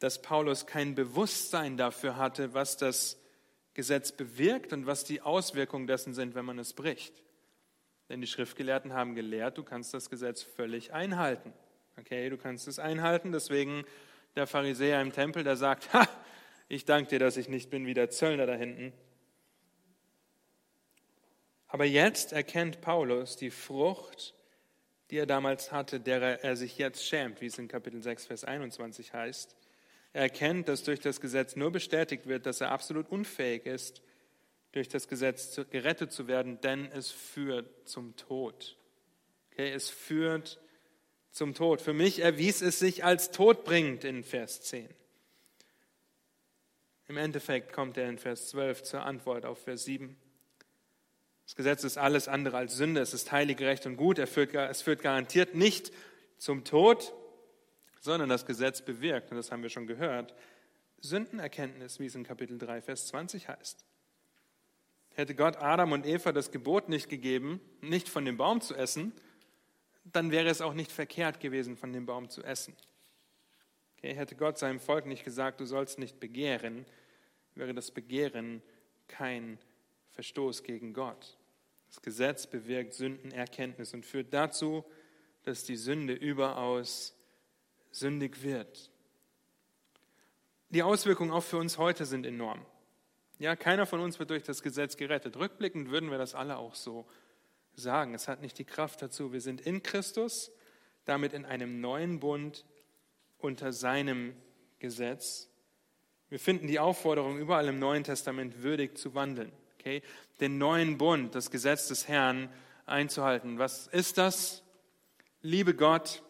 [0.00, 3.16] dass Paulus kein Bewusstsein dafür hatte, was das
[3.74, 7.14] Gesetz bewirkt und was die Auswirkungen dessen sind, wenn man es bricht.
[8.08, 11.52] Denn die Schriftgelehrten haben gelehrt, du kannst das Gesetz völlig einhalten.
[11.96, 13.30] Okay, du kannst es einhalten.
[13.30, 13.84] Deswegen
[14.34, 16.08] der Pharisäer im Tempel, der sagt, ha,
[16.66, 18.92] ich danke dir, dass ich nicht bin wie der Zöllner da hinten.
[21.76, 24.34] Aber jetzt erkennt Paulus die Frucht
[25.10, 28.44] die er damals hatte, derer er sich jetzt schämt, wie es in Kapitel 6, Vers
[28.44, 29.56] 21 heißt.
[30.12, 34.02] Er erkennt, dass durch das Gesetz nur bestätigt wird, dass er absolut unfähig ist,
[34.72, 38.76] durch das Gesetz gerettet zu werden, denn es führt zum Tod.
[39.52, 40.60] Okay, es führt
[41.30, 41.80] zum Tod.
[41.80, 44.88] Für mich erwies es sich als todbringend in Vers 10.
[47.08, 50.16] Im Endeffekt kommt er in Vers 12 zur Antwort auf Vers 7.
[51.46, 53.00] Das Gesetz ist alles andere als Sünde.
[53.00, 54.18] Es ist heilig, gerecht und gut.
[54.18, 55.92] Es führt garantiert nicht
[56.38, 57.14] zum Tod,
[58.00, 60.34] sondern das Gesetz bewirkt, und das haben wir schon gehört,
[61.00, 63.84] Sündenerkenntnis, wie es in Kapitel 3, Vers 20 heißt.
[65.14, 69.12] Hätte Gott Adam und Eva das Gebot nicht gegeben, nicht von dem Baum zu essen,
[70.04, 72.76] dann wäre es auch nicht verkehrt gewesen, von dem Baum zu essen.
[73.96, 76.84] Okay, hätte Gott seinem Volk nicht gesagt, du sollst nicht begehren,
[77.54, 78.62] wäre das Begehren
[79.08, 79.58] kein
[80.16, 81.36] Verstoß gegen Gott.
[81.88, 84.82] Das Gesetz bewirkt Sündenerkenntnis und führt dazu,
[85.42, 87.14] dass die Sünde überaus
[87.90, 88.90] sündig wird.
[90.70, 92.64] Die Auswirkungen auch für uns heute sind enorm.
[93.38, 95.36] Ja, keiner von uns wird durch das Gesetz gerettet.
[95.36, 97.06] Rückblickend würden wir das alle auch so
[97.74, 98.14] sagen.
[98.14, 99.34] Es hat nicht die Kraft dazu.
[99.34, 100.50] Wir sind in Christus,
[101.04, 102.64] damit in einem neuen Bund
[103.36, 104.34] unter seinem
[104.78, 105.50] Gesetz.
[106.30, 109.52] Wir finden die Aufforderung überall im Neuen Testament würdig zu wandeln.
[109.86, 110.02] Okay?
[110.40, 112.48] Den neuen Bund, das Gesetz des Herrn
[112.86, 113.60] einzuhalten.
[113.60, 114.64] Was ist das?
[115.42, 116.24] Liebe Gott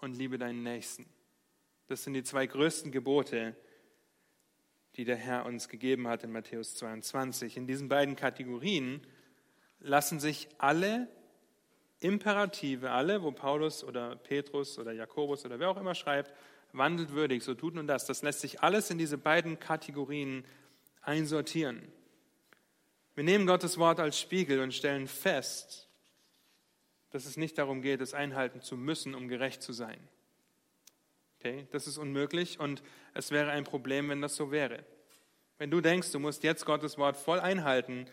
[0.00, 1.04] und liebe deinen Nächsten.
[1.88, 3.54] Das sind die zwei größten Gebote,
[4.96, 7.58] die der Herr uns gegeben hat in Matthäus 22.
[7.58, 9.06] In diesen beiden Kategorien
[9.78, 11.08] lassen sich alle
[12.00, 16.32] Imperative, alle, wo Paulus oder Petrus oder Jakobus oder wer auch immer schreibt,
[16.72, 18.06] wandelt würdig, so tut nun das.
[18.06, 20.46] Das lässt sich alles in diese beiden Kategorien
[21.02, 21.92] einsortieren.
[23.16, 25.88] Wir nehmen Gottes Wort als Spiegel und stellen fest,
[27.10, 29.98] dass es nicht darum geht, es einhalten zu müssen, um gerecht zu sein.
[31.38, 32.82] Okay, das ist unmöglich und
[33.14, 34.84] es wäre ein Problem, wenn das so wäre.
[35.56, 38.06] Wenn du denkst, du musst jetzt Gottes Wort voll einhalten,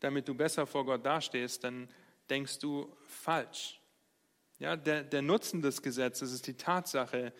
[0.00, 1.88] damit du besser vor Gott dastehst, dann
[2.28, 3.80] denkst du falsch.
[4.58, 7.32] Ja, der, der Nutzen des Gesetzes ist die Tatsache,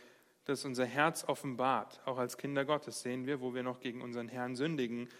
[0.46, 2.00] dass unser Herz offenbart.
[2.06, 5.10] Auch als Kinder Gottes sehen wir, wo wir noch gegen unseren Herrn sündigen.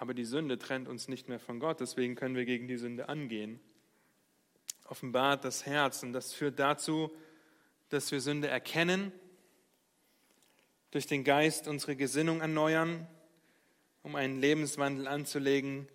[0.00, 3.10] Aber die Sünde trennt uns nicht mehr von Gott, deswegen können wir gegen die Sünde
[3.10, 3.60] angehen.
[4.88, 7.12] Offenbart das Herz und das führt dazu,
[7.90, 9.12] dass wir Sünde erkennen,
[10.90, 13.06] durch den Geist unsere Gesinnung erneuern,
[14.02, 15.86] um einen Lebenswandel anzulegen,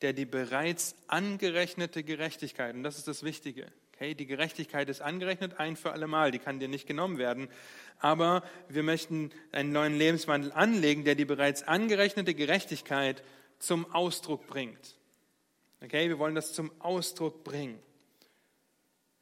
[0.00, 5.60] der die bereits angerechnete Gerechtigkeit, und das ist das Wichtige, okay, die Gerechtigkeit ist angerechnet
[5.60, 7.48] ein für alle Mal, die kann dir nicht genommen werden,
[7.98, 13.22] aber wir möchten einen neuen Lebenswandel anlegen, der die bereits angerechnete Gerechtigkeit
[13.60, 14.96] zum Ausdruck bringt.
[15.80, 17.80] Okay, wir wollen das zum Ausdruck bringen.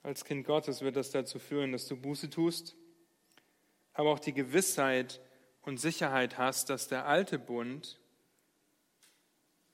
[0.02, 2.76] Als Kind Gottes wird das dazu führen, dass du Buße tust,
[3.92, 5.20] aber auch die Gewissheit
[5.62, 8.00] und Sicherheit hast, dass der alte Bund,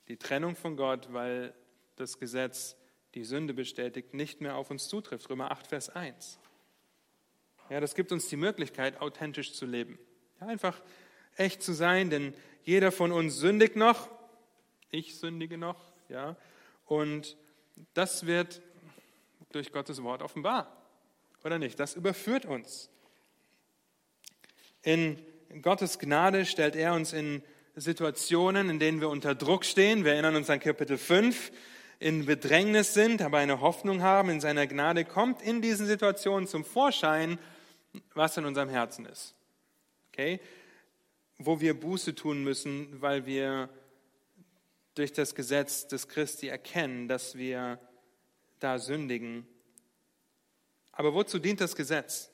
[0.08, 1.54] die Trennung von Gott, weil
[1.96, 2.76] das Gesetz
[3.14, 5.30] die Sünde bestätigt, nicht mehr auf uns zutrifft.
[5.30, 6.38] Römer 8, Vers 1.
[7.70, 9.98] Ja, das gibt uns die Möglichkeit, authentisch zu leben.
[10.40, 10.82] Ja, einfach
[11.36, 14.08] echt zu sein, denn jeder von uns sündigt noch.
[14.94, 16.36] Ich sündige noch, ja.
[16.86, 17.36] Und
[17.94, 18.62] das wird
[19.50, 20.70] durch Gottes Wort offenbar.
[21.42, 21.80] Oder nicht?
[21.80, 22.90] Das überführt uns.
[24.82, 25.18] In
[25.62, 27.42] Gottes Gnade stellt er uns in
[27.74, 30.04] Situationen, in denen wir unter Druck stehen.
[30.04, 31.50] Wir erinnern uns an Kapitel 5,
[31.98, 34.30] in Bedrängnis sind, aber eine Hoffnung haben.
[34.30, 37.40] In seiner Gnade kommt in diesen Situationen zum Vorschein,
[38.14, 39.34] was in unserem Herzen ist.
[40.12, 40.38] Okay?
[41.38, 43.68] Wo wir Buße tun müssen, weil wir
[44.94, 47.78] durch das Gesetz des Christi erkennen, dass wir
[48.60, 49.46] da sündigen.
[50.92, 52.30] Aber wozu dient das Gesetz?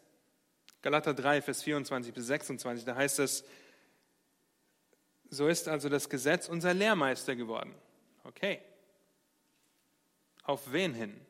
[0.83, 3.45] Galater 3, Vers 24 bis 26, da heißt es,
[5.29, 7.75] so ist also das Gesetz unser Lehrmeister geworden.
[8.25, 8.61] Okay.
[10.43, 11.21] Auf wen hin?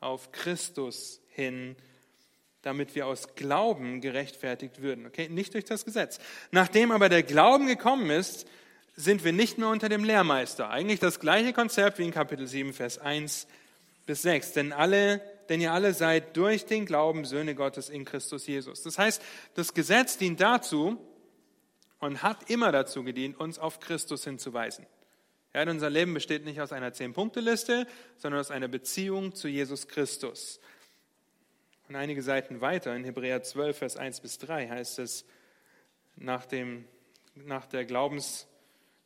[0.00, 1.76] Auf Christus hin,
[2.62, 5.06] damit wir aus Glauben gerechtfertigt würden.
[5.06, 6.18] Okay, nicht durch das Gesetz.
[6.50, 8.48] Nachdem aber der Glauben gekommen ist,
[8.96, 10.70] sind wir nicht mehr unter dem Lehrmeister.
[10.70, 13.46] Eigentlich das gleiche Konzept wie in Kapitel 7, Vers 1
[14.06, 14.52] bis 6.
[14.52, 18.82] Denn alle, denn ihr alle seid durch den Glauben Söhne Gottes in Christus Jesus.
[18.82, 19.22] Das heißt,
[19.54, 20.98] das Gesetz dient dazu
[22.00, 24.86] und hat immer dazu gedient, uns auf Christus hinzuweisen.
[25.52, 30.58] Ja, unser Leben besteht nicht aus einer Zehn-Punkte-Liste, sondern aus einer Beziehung zu Jesus Christus.
[31.88, 35.24] Und einige Seiten weiter, in Hebräer 12, Vers 1 bis 3, heißt es,
[36.16, 36.86] nach, dem,
[37.34, 38.46] nach der Glaubens,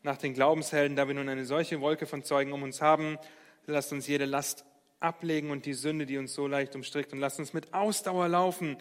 [0.02, 3.18] nach den Glaubenshelden, da wir nun eine solche Wolke von Zeugen um uns haben,
[3.66, 4.64] lasst uns jede Last
[4.98, 8.76] ablegen und die Sünde, die uns so leicht umstrickt, und lasst uns mit Ausdauer laufen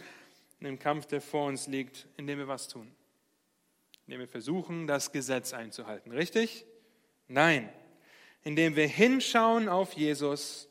[0.60, 2.92] in dem Kampf, der vor uns liegt, indem wir was tun.
[4.06, 6.12] Indem wir versuchen, das Gesetz einzuhalten.
[6.12, 6.66] Richtig?
[7.28, 7.70] Nein.
[8.44, 10.68] Indem wir hinschauen auf Jesus,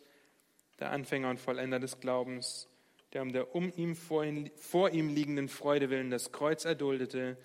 [0.81, 2.69] der Anfänger und Vollender des Glaubens,
[3.13, 7.39] der um der um ihm vor, ihn, vor ihm liegenden Freude willen das Kreuz erduldete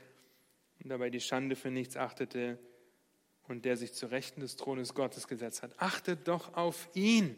[0.83, 2.59] und dabei die Schande für nichts achtete,
[3.47, 5.79] und der sich zu Rechten des Thrones Gottes gesetzt hat.
[5.79, 7.35] Achtet doch auf ihn,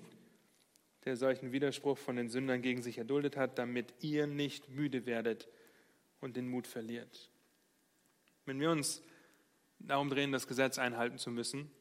[1.06, 5.48] der solchen Widerspruch von den Sündern gegen sich erduldet hat, damit ihr nicht müde werdet
[6.20, 7.30] und den Mut verliert.
[8.46, 9.02] Wenn wir uns
[9.80, 11.72] darum drehen, das Gesetz einhalten zu müssen,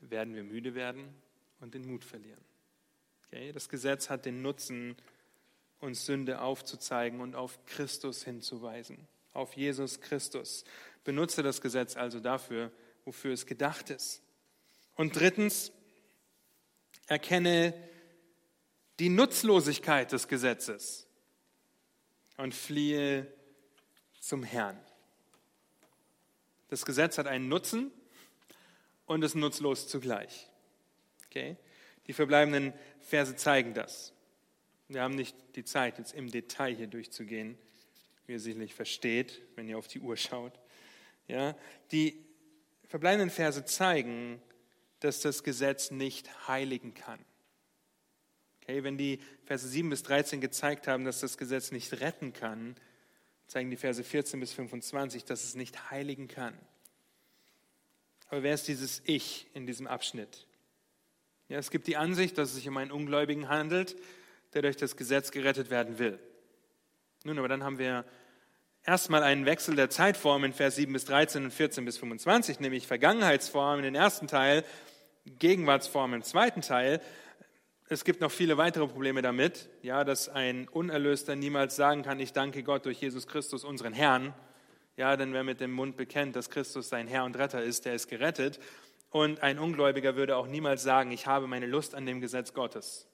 [0.00, 1.14] werden wir müde werden
[1.60, 2.40] und den Mut verlieren.
[3.26, 3.52] Okay?
[3.52, 4.96] Das Gesetz hat den Nutzen,
[5.78, 9.06] uns Sünde aufzuzeigen und auf Christus hinzuweisen.
[9.32, 10.64] auf Jesus Christus.
[11.04, 12.72] Benutze das Gesetz also dafür,
[13.04, 14.22] wofür es gedacht ist.
[14.94, 15.72] Und drittens,
[17.10, 17.74] erkenne
[19.00, 21.08] die Nutzlosigkeit des Gesetzes
[22.36, 23.26] und fliehe
[24.20, 24.78] zum Herrn.
[26.68, 27.90] Das Gesetz hat einen Nutzen
[29.06, 30.48] und ist nutzlos zugleich.
[31.26, 31.56] Okay?
[32.06, 34.12] Die verbleibenden Verse zeigen das.
[34.86, 37.58] Wir haben nicht die Zeit, jetzt im Detail hier durchzugehen,
[38.26, 40.52] wie ihr sicherlich versteht, wenn ihr auf die Uhr schaut.
[41.26, 41.56] Ja?
[41.90, 42.24] Die
[42.90, 44.42] verbleibenden Verse zeigen,
[44.98, 47.20] dass das Gesetz nicht heiligen kann.
[48.60, 52.74] Okay, wenn die Verse 7 bis 13 gezeigt haben, dass das Gesetz nicht retten kann,
[53.46, 56.58] zeigen die Verse 14 bis 25, dass es nicht heiligen kann.
[58.28, 60.46] Aber wer ist dieses Ich in diesem Abschnitt?
[61.48, 63.96] Ja, es gibt die Ansicht, dass es sich um einen Ungläubigen handelt,
[64.52, 66.18] der durch das Gesetz gerettet werden will.
[67.22, 68.04] Nun, aber dann haben wir
[68.84, 72.86] erstmal einen Wechsel der Zeitform in Vers 7 bis 13 und 14 bis 25, nämlich
[72.86, 74.64] Vergangenheitsform in den ersten Teil,
[75.26, 77.00] Gegenwartsform im zweiten Teil.
[77.88, 82.32] Es gibt noch viele weitere Probleme damit, ja, dass ein Unerlöster niemals sagen kann, ich
[82.32, 84.32] danke Gott durch Jesus Christus, unseren Herrn.
[84.96, 87.94] Ja, denn wer mit dem Mund bekennt, dass Christus sein Herr und Retter ist, der
[87.94, 88.60] ist gerettet.
[89.10, 93.08] Und ein Ungläubiger würde auch niemals sagen, ich habe meine Lust an dem Gesetz Gottes,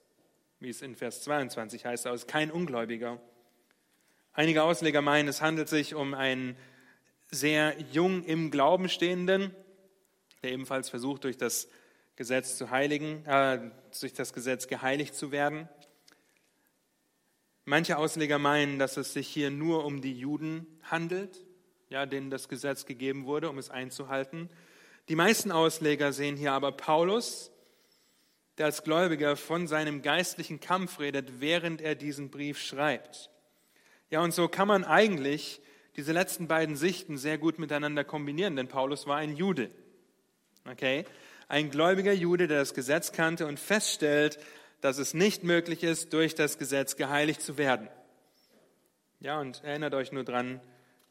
[0.59, 3.19] wie es in Vers 22 heißt, aber es ist kein Ungläubiger.
[4.37, 6.55] Einige Ausleger meinen, es handelt sich um einen
[7.31, 9.51] sehr jung im Glauben stehenden,
[10.43, 11.67] der ebenfalls versucht, durch das
[12.17, 15.67] Gesetz zu heiligen, äh, durch das Gesetz geheiligt zu werden.
[17.65, 21.43] Manche Ausleger meinen, dass es sich hier nur um die Juden handelt,
[21.89, 24.51] ja, denen das Gesetz gegeben wurde, um es einzuhalten.
[25.09, 27.49] Die meisten Ausleger sehen hier aber Paulus,
[28.59, 33.31] der als Gläubiger von seinem geistlichen Kampf redet, während er diesen Brief schreibt.
[34.09, 35.61] Ja, und so kann man eigentlich
[35.95, 39.69] diese letzten beiden Sichten sehr gut miteinander kombinieren, denn Paulus war ein Jude.
[40.69, 41.05] Okay?
[41.47, 44.39] ein gläubiger Jude, der das Gesetz kannte und feststellt,
[44.81, 47.89] dass es nicht möglich ist, durch das Gesetz geheiligt zu werden.
[49.19, 50.59] Ja, und erinnert euch nur dran,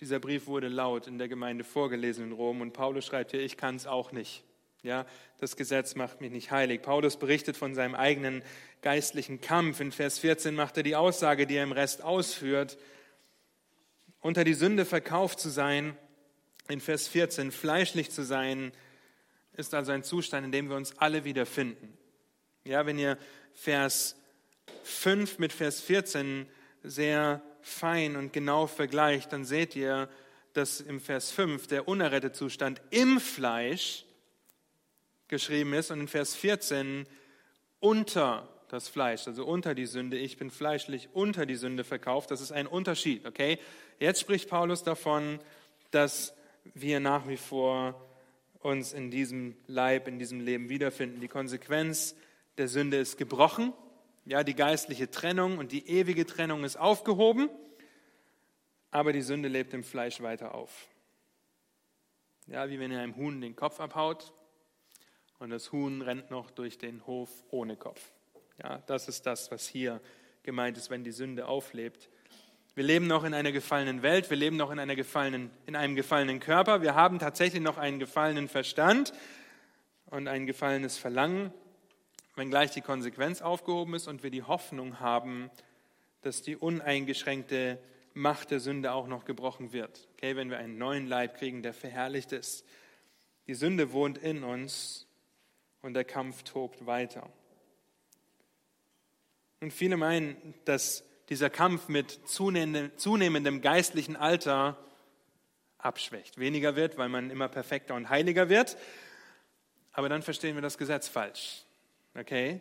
[0.01, 3.57] dieser Brief wurde laut in der Gemeinde vorgelesen in Rom und Paulus schreibt hier, ich
[3.57, 4.45] kann es auch nicht.
[4.87, 5.05] Ja,
[5.41, 6.81] das Gesetz macht mich nicht heilig.
[6.81, 8.45] Paulus berichtet von seinem eigenen
[8.83, 9.81] geistlichen Kampf.
[9.81, 12.79] In Vers 14 macht er die Aussage, die er im Rest ausführt,
[14.21, 15.97] unter die Sünde verkauft zu sein.
[16.69, 18.71] In Vers 14 fleischlich zu sein,
[19.57, 21.99] ist also ein Zustand, in dem wir uns alle wiederfinden.
[22.63, 23.19] Ja, wenn ihr
[23.55, 24.15] Vers
[24.85, 26.47] 5 mit Vers 14
[26.85, 30.09] sehr fein und genau vergleicht, dann seht ihr,
[30.53, 34.06] dass im Vers 5 der unerrettete Zustand im Fleisch
[35.29, 37.07] geschrieben ist und in Vers 14
[37.81, 40.19] unter das Fleisch, also unter die Sünde.
[40.19, 42.31] Ich bin fleischlich unter die Sünde verkauft.
[42.31, 43.59] Das ist ein Unterschied, okay?
[43.99, 45.39] Jetzt spricht Paulus davon,
[45.91, 46.35] dass
[46.75, 48.01] wir nach wie vor
[48.61, 51.21] uns in diesem Leib, in diesem Leben wiederfinden.
[51.21, 52.17] Die Konsequenz
[52.59, 53.73] der Sünde ist gebrochen.
[54.25, 57.49] Ja, die geistliche Trennung und die ewige Trennung ist aufgehoben,
[58.91, 60.89] aber die Sünde lebt im Fleisch weiter auf.
[62.49, 64.33] Ja, wie wenn ihr einem Huhn den Kopf abhaut
[65.39, 68.13] und das Huhn rennt noch durch den Hof ohne Kopf.
[68.63, 70.01] Ja, das ist das, was hier
[70.43, 72.09] gemeint ist, wenn die Sünde auflebt.
[72.75, 75.97] Wir leben noch in einer gefallenen Welt, wir leben noch in, einer gefallenen, in einem
[75.97, 79.13] gefallenen Körper, wir haben tatsächlich noch einen gefallenen Verstand
[80.07, 81.53] und ein gefallenes Verlangen,
[82.35, 85.51] wenngleich die Konsequenz aufgehoben ist und wir die Hoffnung haben,
[86.21, 87.79] dass die uneingeschränkte
[88.13, 90.09] Macht der Sünde auch noch gebrochen wird.
[90.15, 92.65] Okay, wenn wir einen neuen Leib kriegen, der verherrlicht ist.
[93.47, 95.06] Die Sünde wohnt in uns
[95.87, 97.31] und der Kampf tobt weiter.
[99.61, 104.77] Und viele meinen, dass dieser Kampf mit zunehmendem, geistlichen Alter
[105.79, 108.77] abschwächt, weniger wird, weil man immer perfekter und heiliger wird.
[109.93, 111.65] Aber dann verstehen wir das Gesetz falsch.
[112.17, 112.61] Okay?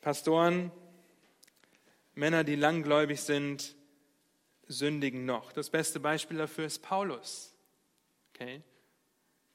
[0.00, 0.72] Pastoren,
[2.14, 3.76] Männer, die langgläubig sind,
[4.66, 5.52] sündigen noch.
[5.52, 7.54] Das beste Beispiel dafür ist Paulus.
[8.34, 8.62] Okay?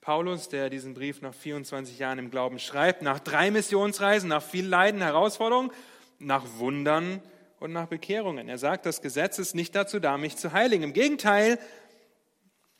[0.08, 4.66] Paulus, der diesen Brief nach 24 Jahren im Glauben schreibt, nach drei Missionsreisen, nach viel
[4.66, 5.70] Leiden, Herausforderungen,
[6.18, 7.22] nach Wundern,
[7.60, 8.48] und nach Bekehrungen.
[8.48, 10.84] Er sagt, das Gesetz ist nicht dazu da, mich zu heiligen.
[10.84, 11.60] Im Gegenteil,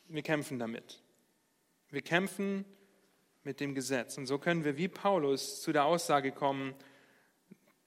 [0.06, 1.02] wir kämpfen damit.
[1.90, 2.64] Wir kämpfen
[3.44, 4.16] mit dem Gesetz.
[4.16, 6.74] Und so können wir wie Paulus zu der Aussage kommen,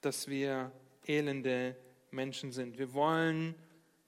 [0.02, 0.72] dass wir
[1.08, 1.76] elende
[2.12, 2.78] Menschen sind.
[2.78, 3.56] Wir wollen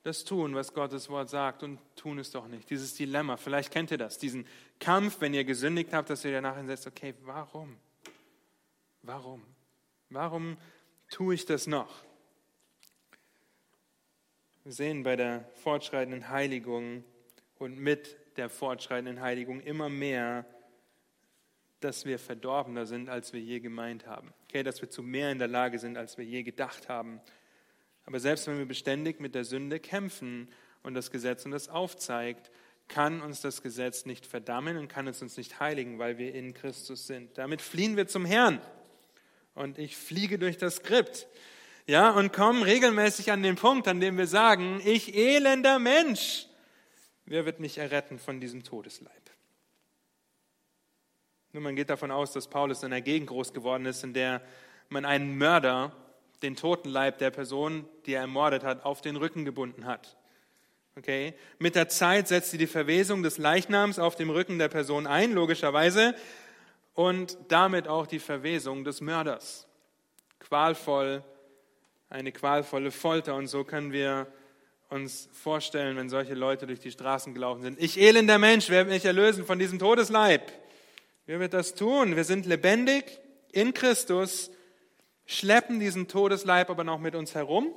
[0.03, 2.69] das tun, was Gottes Wort sagt und tun es doch nicht.
[2.69, 4.45] Dieses Dilemma, vielleicht kennt ihr das, diesen
[4.83, 7.77] Kampf, wenn ihr gesündigt habt, dass ihr danach setzt, okay, warum?
[9.01, 9.41] Warum?
[10.09, 10.57] Warum
[11.09, 12.03] tue ich das noch?
[14.65, 17.05] Wir sehen bei der fortschreitenden Heiligung
[17.59, 20.45] und mit der fortschreitenden Heiligung immer mehr,
[21.79, 24.33] dass wir verdorbener sind, als wir je gemeint haben.
[24.49, 27.21] Okay, dass wir zu mehr in der Lage sind, als wir je gedacht haben.
[28.05, 30.49] Aber selbst wenn wir beständig mit der Sünde kämpfen
[30.81, 32.51] und das Gesetz uns das aufzeigt,
[32.93, 36.53] kann uns das Gesetz nicht verdammen und kann es uns nicht heiligen, weil wir in
[36.53, 37.35] Christus sind.
[37.39, 38.61] Damit fliehen wir zum Herrn.
[39.55, 41.27] Und ich fliege durch das Skript.
[41.87, 46.45] Ja, und kommen regelmäßig an den Punkt, an dem wir sagen, ich elender Mensch,
[47.25, 49.11] wer wird mich erretten von diesem Todesleib?
[51.51, 54.43] Nun, man geht davon aus, dass Paulus in einer Gegend groß geworden ist, in der
[54.89, 55.95] man einen Mörder,
[56.43, 60.15] den Totenleib der Person, die er ermordet hat, auf den Rücken gebunden hat.
[60.97, 61.33] Okay?
[61.57, 65.31] Mit der Zeit setzt sie die Verwesung des Leichnams auf dem Rücken der Person ein,
[65.31, 66.15] logischerweise,
[66.93, 69.67] und damit auch die Verwesung des Mörders.
[70.39, 71.23] Qualvoll,
[72.09, 73.33] eine qualvolle Folter.
[73.35, 74.27] Und so können wir
[74.89, 77.81] uns vorstellen, wenn solche Leute durch die Straßen gelaufen sind.
[77.81, 80.51] Ich elender Mensch, wer wird mich erlösen von diesem Todesleib?
[81.25, 82.15] Wer wird das tun?
[82.15, 83.19] Wir sind lebendig
[83.51, 84.51] in Christus,
[85.25, 87.73] schleppen diesen Todesleib aber noch mit uns herum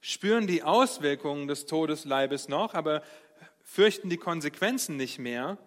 [0.00, 3.02] spüren die Auswirkungen des Todesleibes noch, aber
[3.62, 5.58] fürchten die Konsequenzen nicht mehr.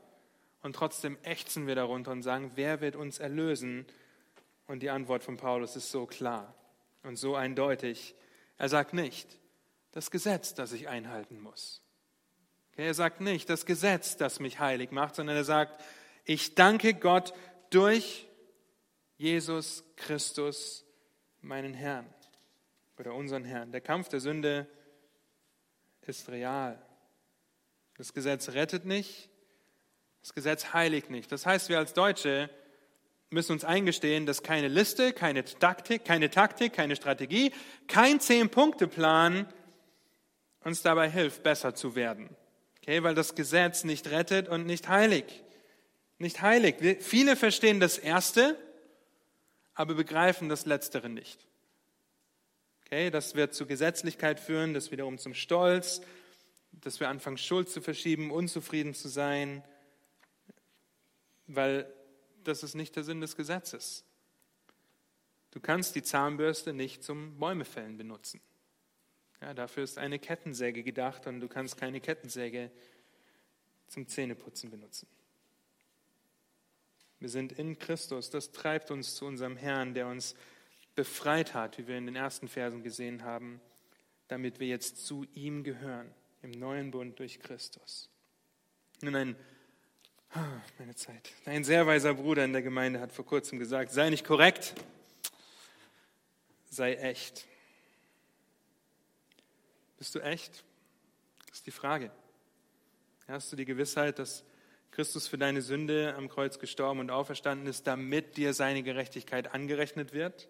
[0.64, 3.86] Und trotzdem ächzen wir darunter und sagen, wer wird uns erlösen?
[4.68, 6.54] Und die Antwort von Paulus ist so klar
[7.04, 8.16] und so eindeutig.
[8.58, 9.40] Er sagt nicht,
[9.92, 11.82] das Gesetz, das ich einhalten muss.
[12.72, 15.84] Okay, er sagt nicht, das Gesetz, das mich heilig macht, sondern er sagt,
[16.24, 17.34] ich danke Gott
[17.70, 18.28] durch
[19.18, 20.86] Jesus Christus,
[21.42, 22.08] meinen Herrn
[23.02, 23.72] oder unseren Herrn.
[23.72, 24.68] Der Kampf der Sünde
[26.02, 26.80] ist real.
[27.98, 29.30] Das Gesetz rettet nicht,
[30.22, 31.32] das Gesetz heiligt nicht.
[31.32, 32.52] Das heißt, wir als Deutsche
[33.32, 37.52] müssen uns eingestehen, dass keine Liste, keine Taktik, keine Taktik, keine Strategie,
[37.88, 39.52] kein Zehn-Punkte-Plan
[40.64, 42.30] uns dabei hilft, besser zu werden.
[42.78, 45.44] Okay, weil das Gesetz nicht rettet und nicht heiligt.
[46.20, 46.76] Nicht heilig.
[47.00, 48.56] Viele verstehen das Erste,
[49.74, 51.48] aber begreifen das Letztere nicht.
[52.94, 56.02] Okay, das wird zu Gesetzlichkeit führen, das wiederum zum Stolz,
[56.74, 59.64] dass wir anfangen, Schuld zu verschieben, unzufrieden zu sein,
[61.48, 61.90] weil
[62.44, 64.04] das ist nicht der Sinn des Gesetzes.
[65.52, 68.42] Du kannst die Zahnbürste nicht zum Bäumefällen benutzen.
[69.40, 72.72] Ja, dafür ist eine Kettensäge gedacht und du kannst keine Kettensäge
[73.88, 75.08] zum Zähneputzen benutzen.
[77.20, 78.30] Wir sind in Christus.
[78.32, 80.36] Das treibt uns zu unserem Herrn, der uns
[80.96, 83.62] befreit hat, wie wir in den ersten Versen gesehen haben,
[84.28, 88.10] damit wir jetzt zu ihm gehören, im neuen Bund durch Christus.
[89.02, 89.36] Nun ein,
[90.34, 94.10] ah, meine Zeit, ein sehr weiser Bruder in der Gemeinde hat vor kurzem gesagt, sei
[94.10, 94.76] nicht korrekt,
[96.70, 97.46] sei echt.
[99.98, 100.64] Bist du echt?
[101.48, 102.12] Das ist die Frage.
[103.28, 104.44] Hast du die Gewissheit, dass
[104.92, 110.12] Christus für deine Sünde am Kreuz gestorben und auferstanden ist, damit dir seine Gerechtigkeit angerechnet
[110.12, 110.50] wird?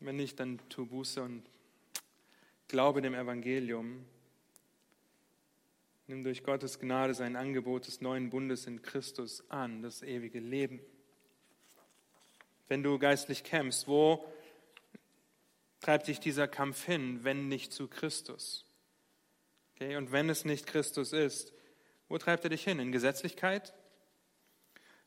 [0.00, 1.42] Wenn nicht, dann tu Buße und
[2.68, 4.04] glaube dem Evangelium.
[6.06, 10.80] Nimm durch Gottes Gnade sein Angebot des neuen Bundes in Christus an, das ewige Leben.
[12.68, 14.24] Wenn du geistlich kämpfst, wo
[15.80, 18.64] treibt dich dieser Kampf hin, wenn nicht zu Christus?
[19.74, 21.52] Okay, und wenn es nicht Christus ist,
[22.08, 22.78] wo treibt er dich hin?
[22.78, 23.74] In Gesetzlichkeit?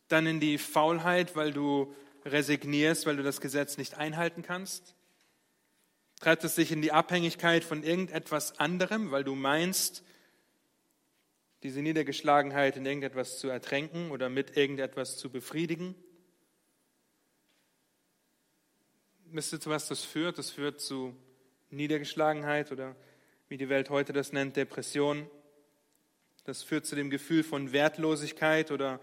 [0.08, 1.96] Dann in die Faulheit, weil du
[2.26, 4.96] resignierst, weil du das Gesetz nicht einhalten kannst?
[6.20, 10.04] Treibt es dich in die Abhängigkeit von irgendetwas anderem, weil du meinst,
[11.64, 15.96] diese Niedergeschlagenheit in irgendetwas zu ertränken oder mit irgendetwas zu befriedigen?
[19.26, 20.38] Wisst ihr, zu was das führt?
[20.38, 21.16] Das führt zu
[21.70, 22.96] Niedergeschlagenheit oder
[23.48, 25.30] wie die Welt heute das nennt, Depression.
[26.44, 29.00] Das führt zu dem Gefühl von Wertlosigkeit oder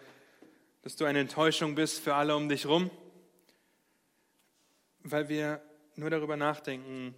[0.83, 2.91] dass du eine Enttäuschung bist für alle um dich herum
[5.03, 5.63] weil wir
[5.97, 7.15] nur darüber nachdenken,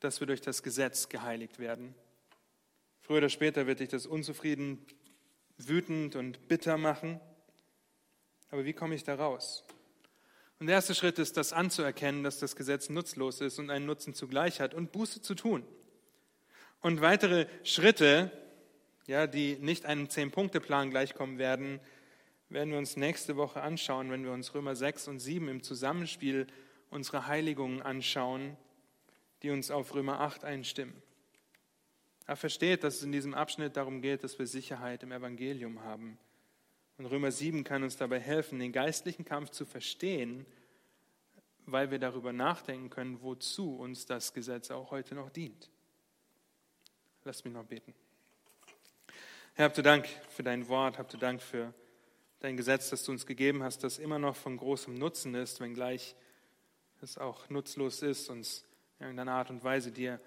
[0.00, 1.94] dass wir durch das Gesetz geheiligt werden.
[3.00, 4.84] Früher oder später wird dich das unzufrieden,
[5.56, 7.20] wütend und bitter machen.
[8.50, 9.64] Aber wie komme ich da raus?
[10.60, 14.14] Und der erste Schritt ist, das anzuerkennen, dass das Gesetz nutzlos ist und einen Nutzen
[14.14, 15.64] zugleich hat und Buße zu tun.
[16.80, 18.30] Und weitere Schritte,
[19.06, 21.80] ja, die nicht einem Zehn-Punkte-Plan gleichkommen werden,
[22.48, 26.46] werden wir uns nächste Woche anschauen, wenn wir uns Römer 6 und 7 im Zusammenspiel
[26.90, 28.56] unsere Heiligungen anschauen,
[29.42, 31.02] die uns auf Römer 8 einstimmen.
[32.26, 36.18] Er versteht, dass es in diesem Abschnitt darum geht, dass wir Sicherheit im Evangelium haben.
[36.98, 40.44] Und Römer 7 kann uns dabei helfen, den geistlichen Kampf zu verstehen,
[41.64, 45.70] weil wir darüber nachdenken können, wozu uns das Gesetz auch heute noch dient.
[47.24, 47.94] Lass mich noch beten.
[49.54, 51.72] Herr, habt du Dank für dein Wort, habt du Dank für
[52.40, 56.14] dein Gesetz, das du uns gegeben hast, das immer noch von großem Nutzen ist, wenngleich
[57.02, 58.64] es auch nutzlos ist, uns
[58.98, 60.20] in irgendeiner Art und Weise dir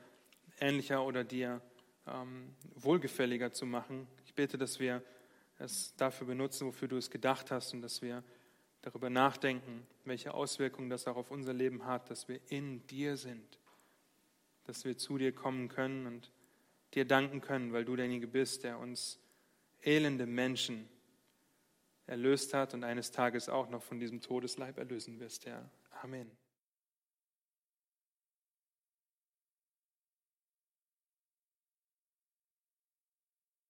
[0.60, 1.62] ähnlicher oder dir
[2.08, 4.08] ähm, wohlgefälliger zu machen.
[4.26, 5.04] Ich bete, dass wir
[5.60, 8.24] es dafür benutzen, wofür du es gedacht hast und dass wir
[8.82, 13.60] darüber nachdenken, welche Auswirkungen das auch auf unser Leben hat, dass wir in dir sind,
[14.64, 16.32] dass wir zu dir kommen können und
[16.94, 19.20] dir danken können, weil du derjenige bist, der uns
[19.82, 20.90] elende Menschen
[22.08, 25.70] erlöst hat und eines Tages auch noch von diesem Todesleib erlösen wirst, Herr.
[26.02, 26.41] Amen.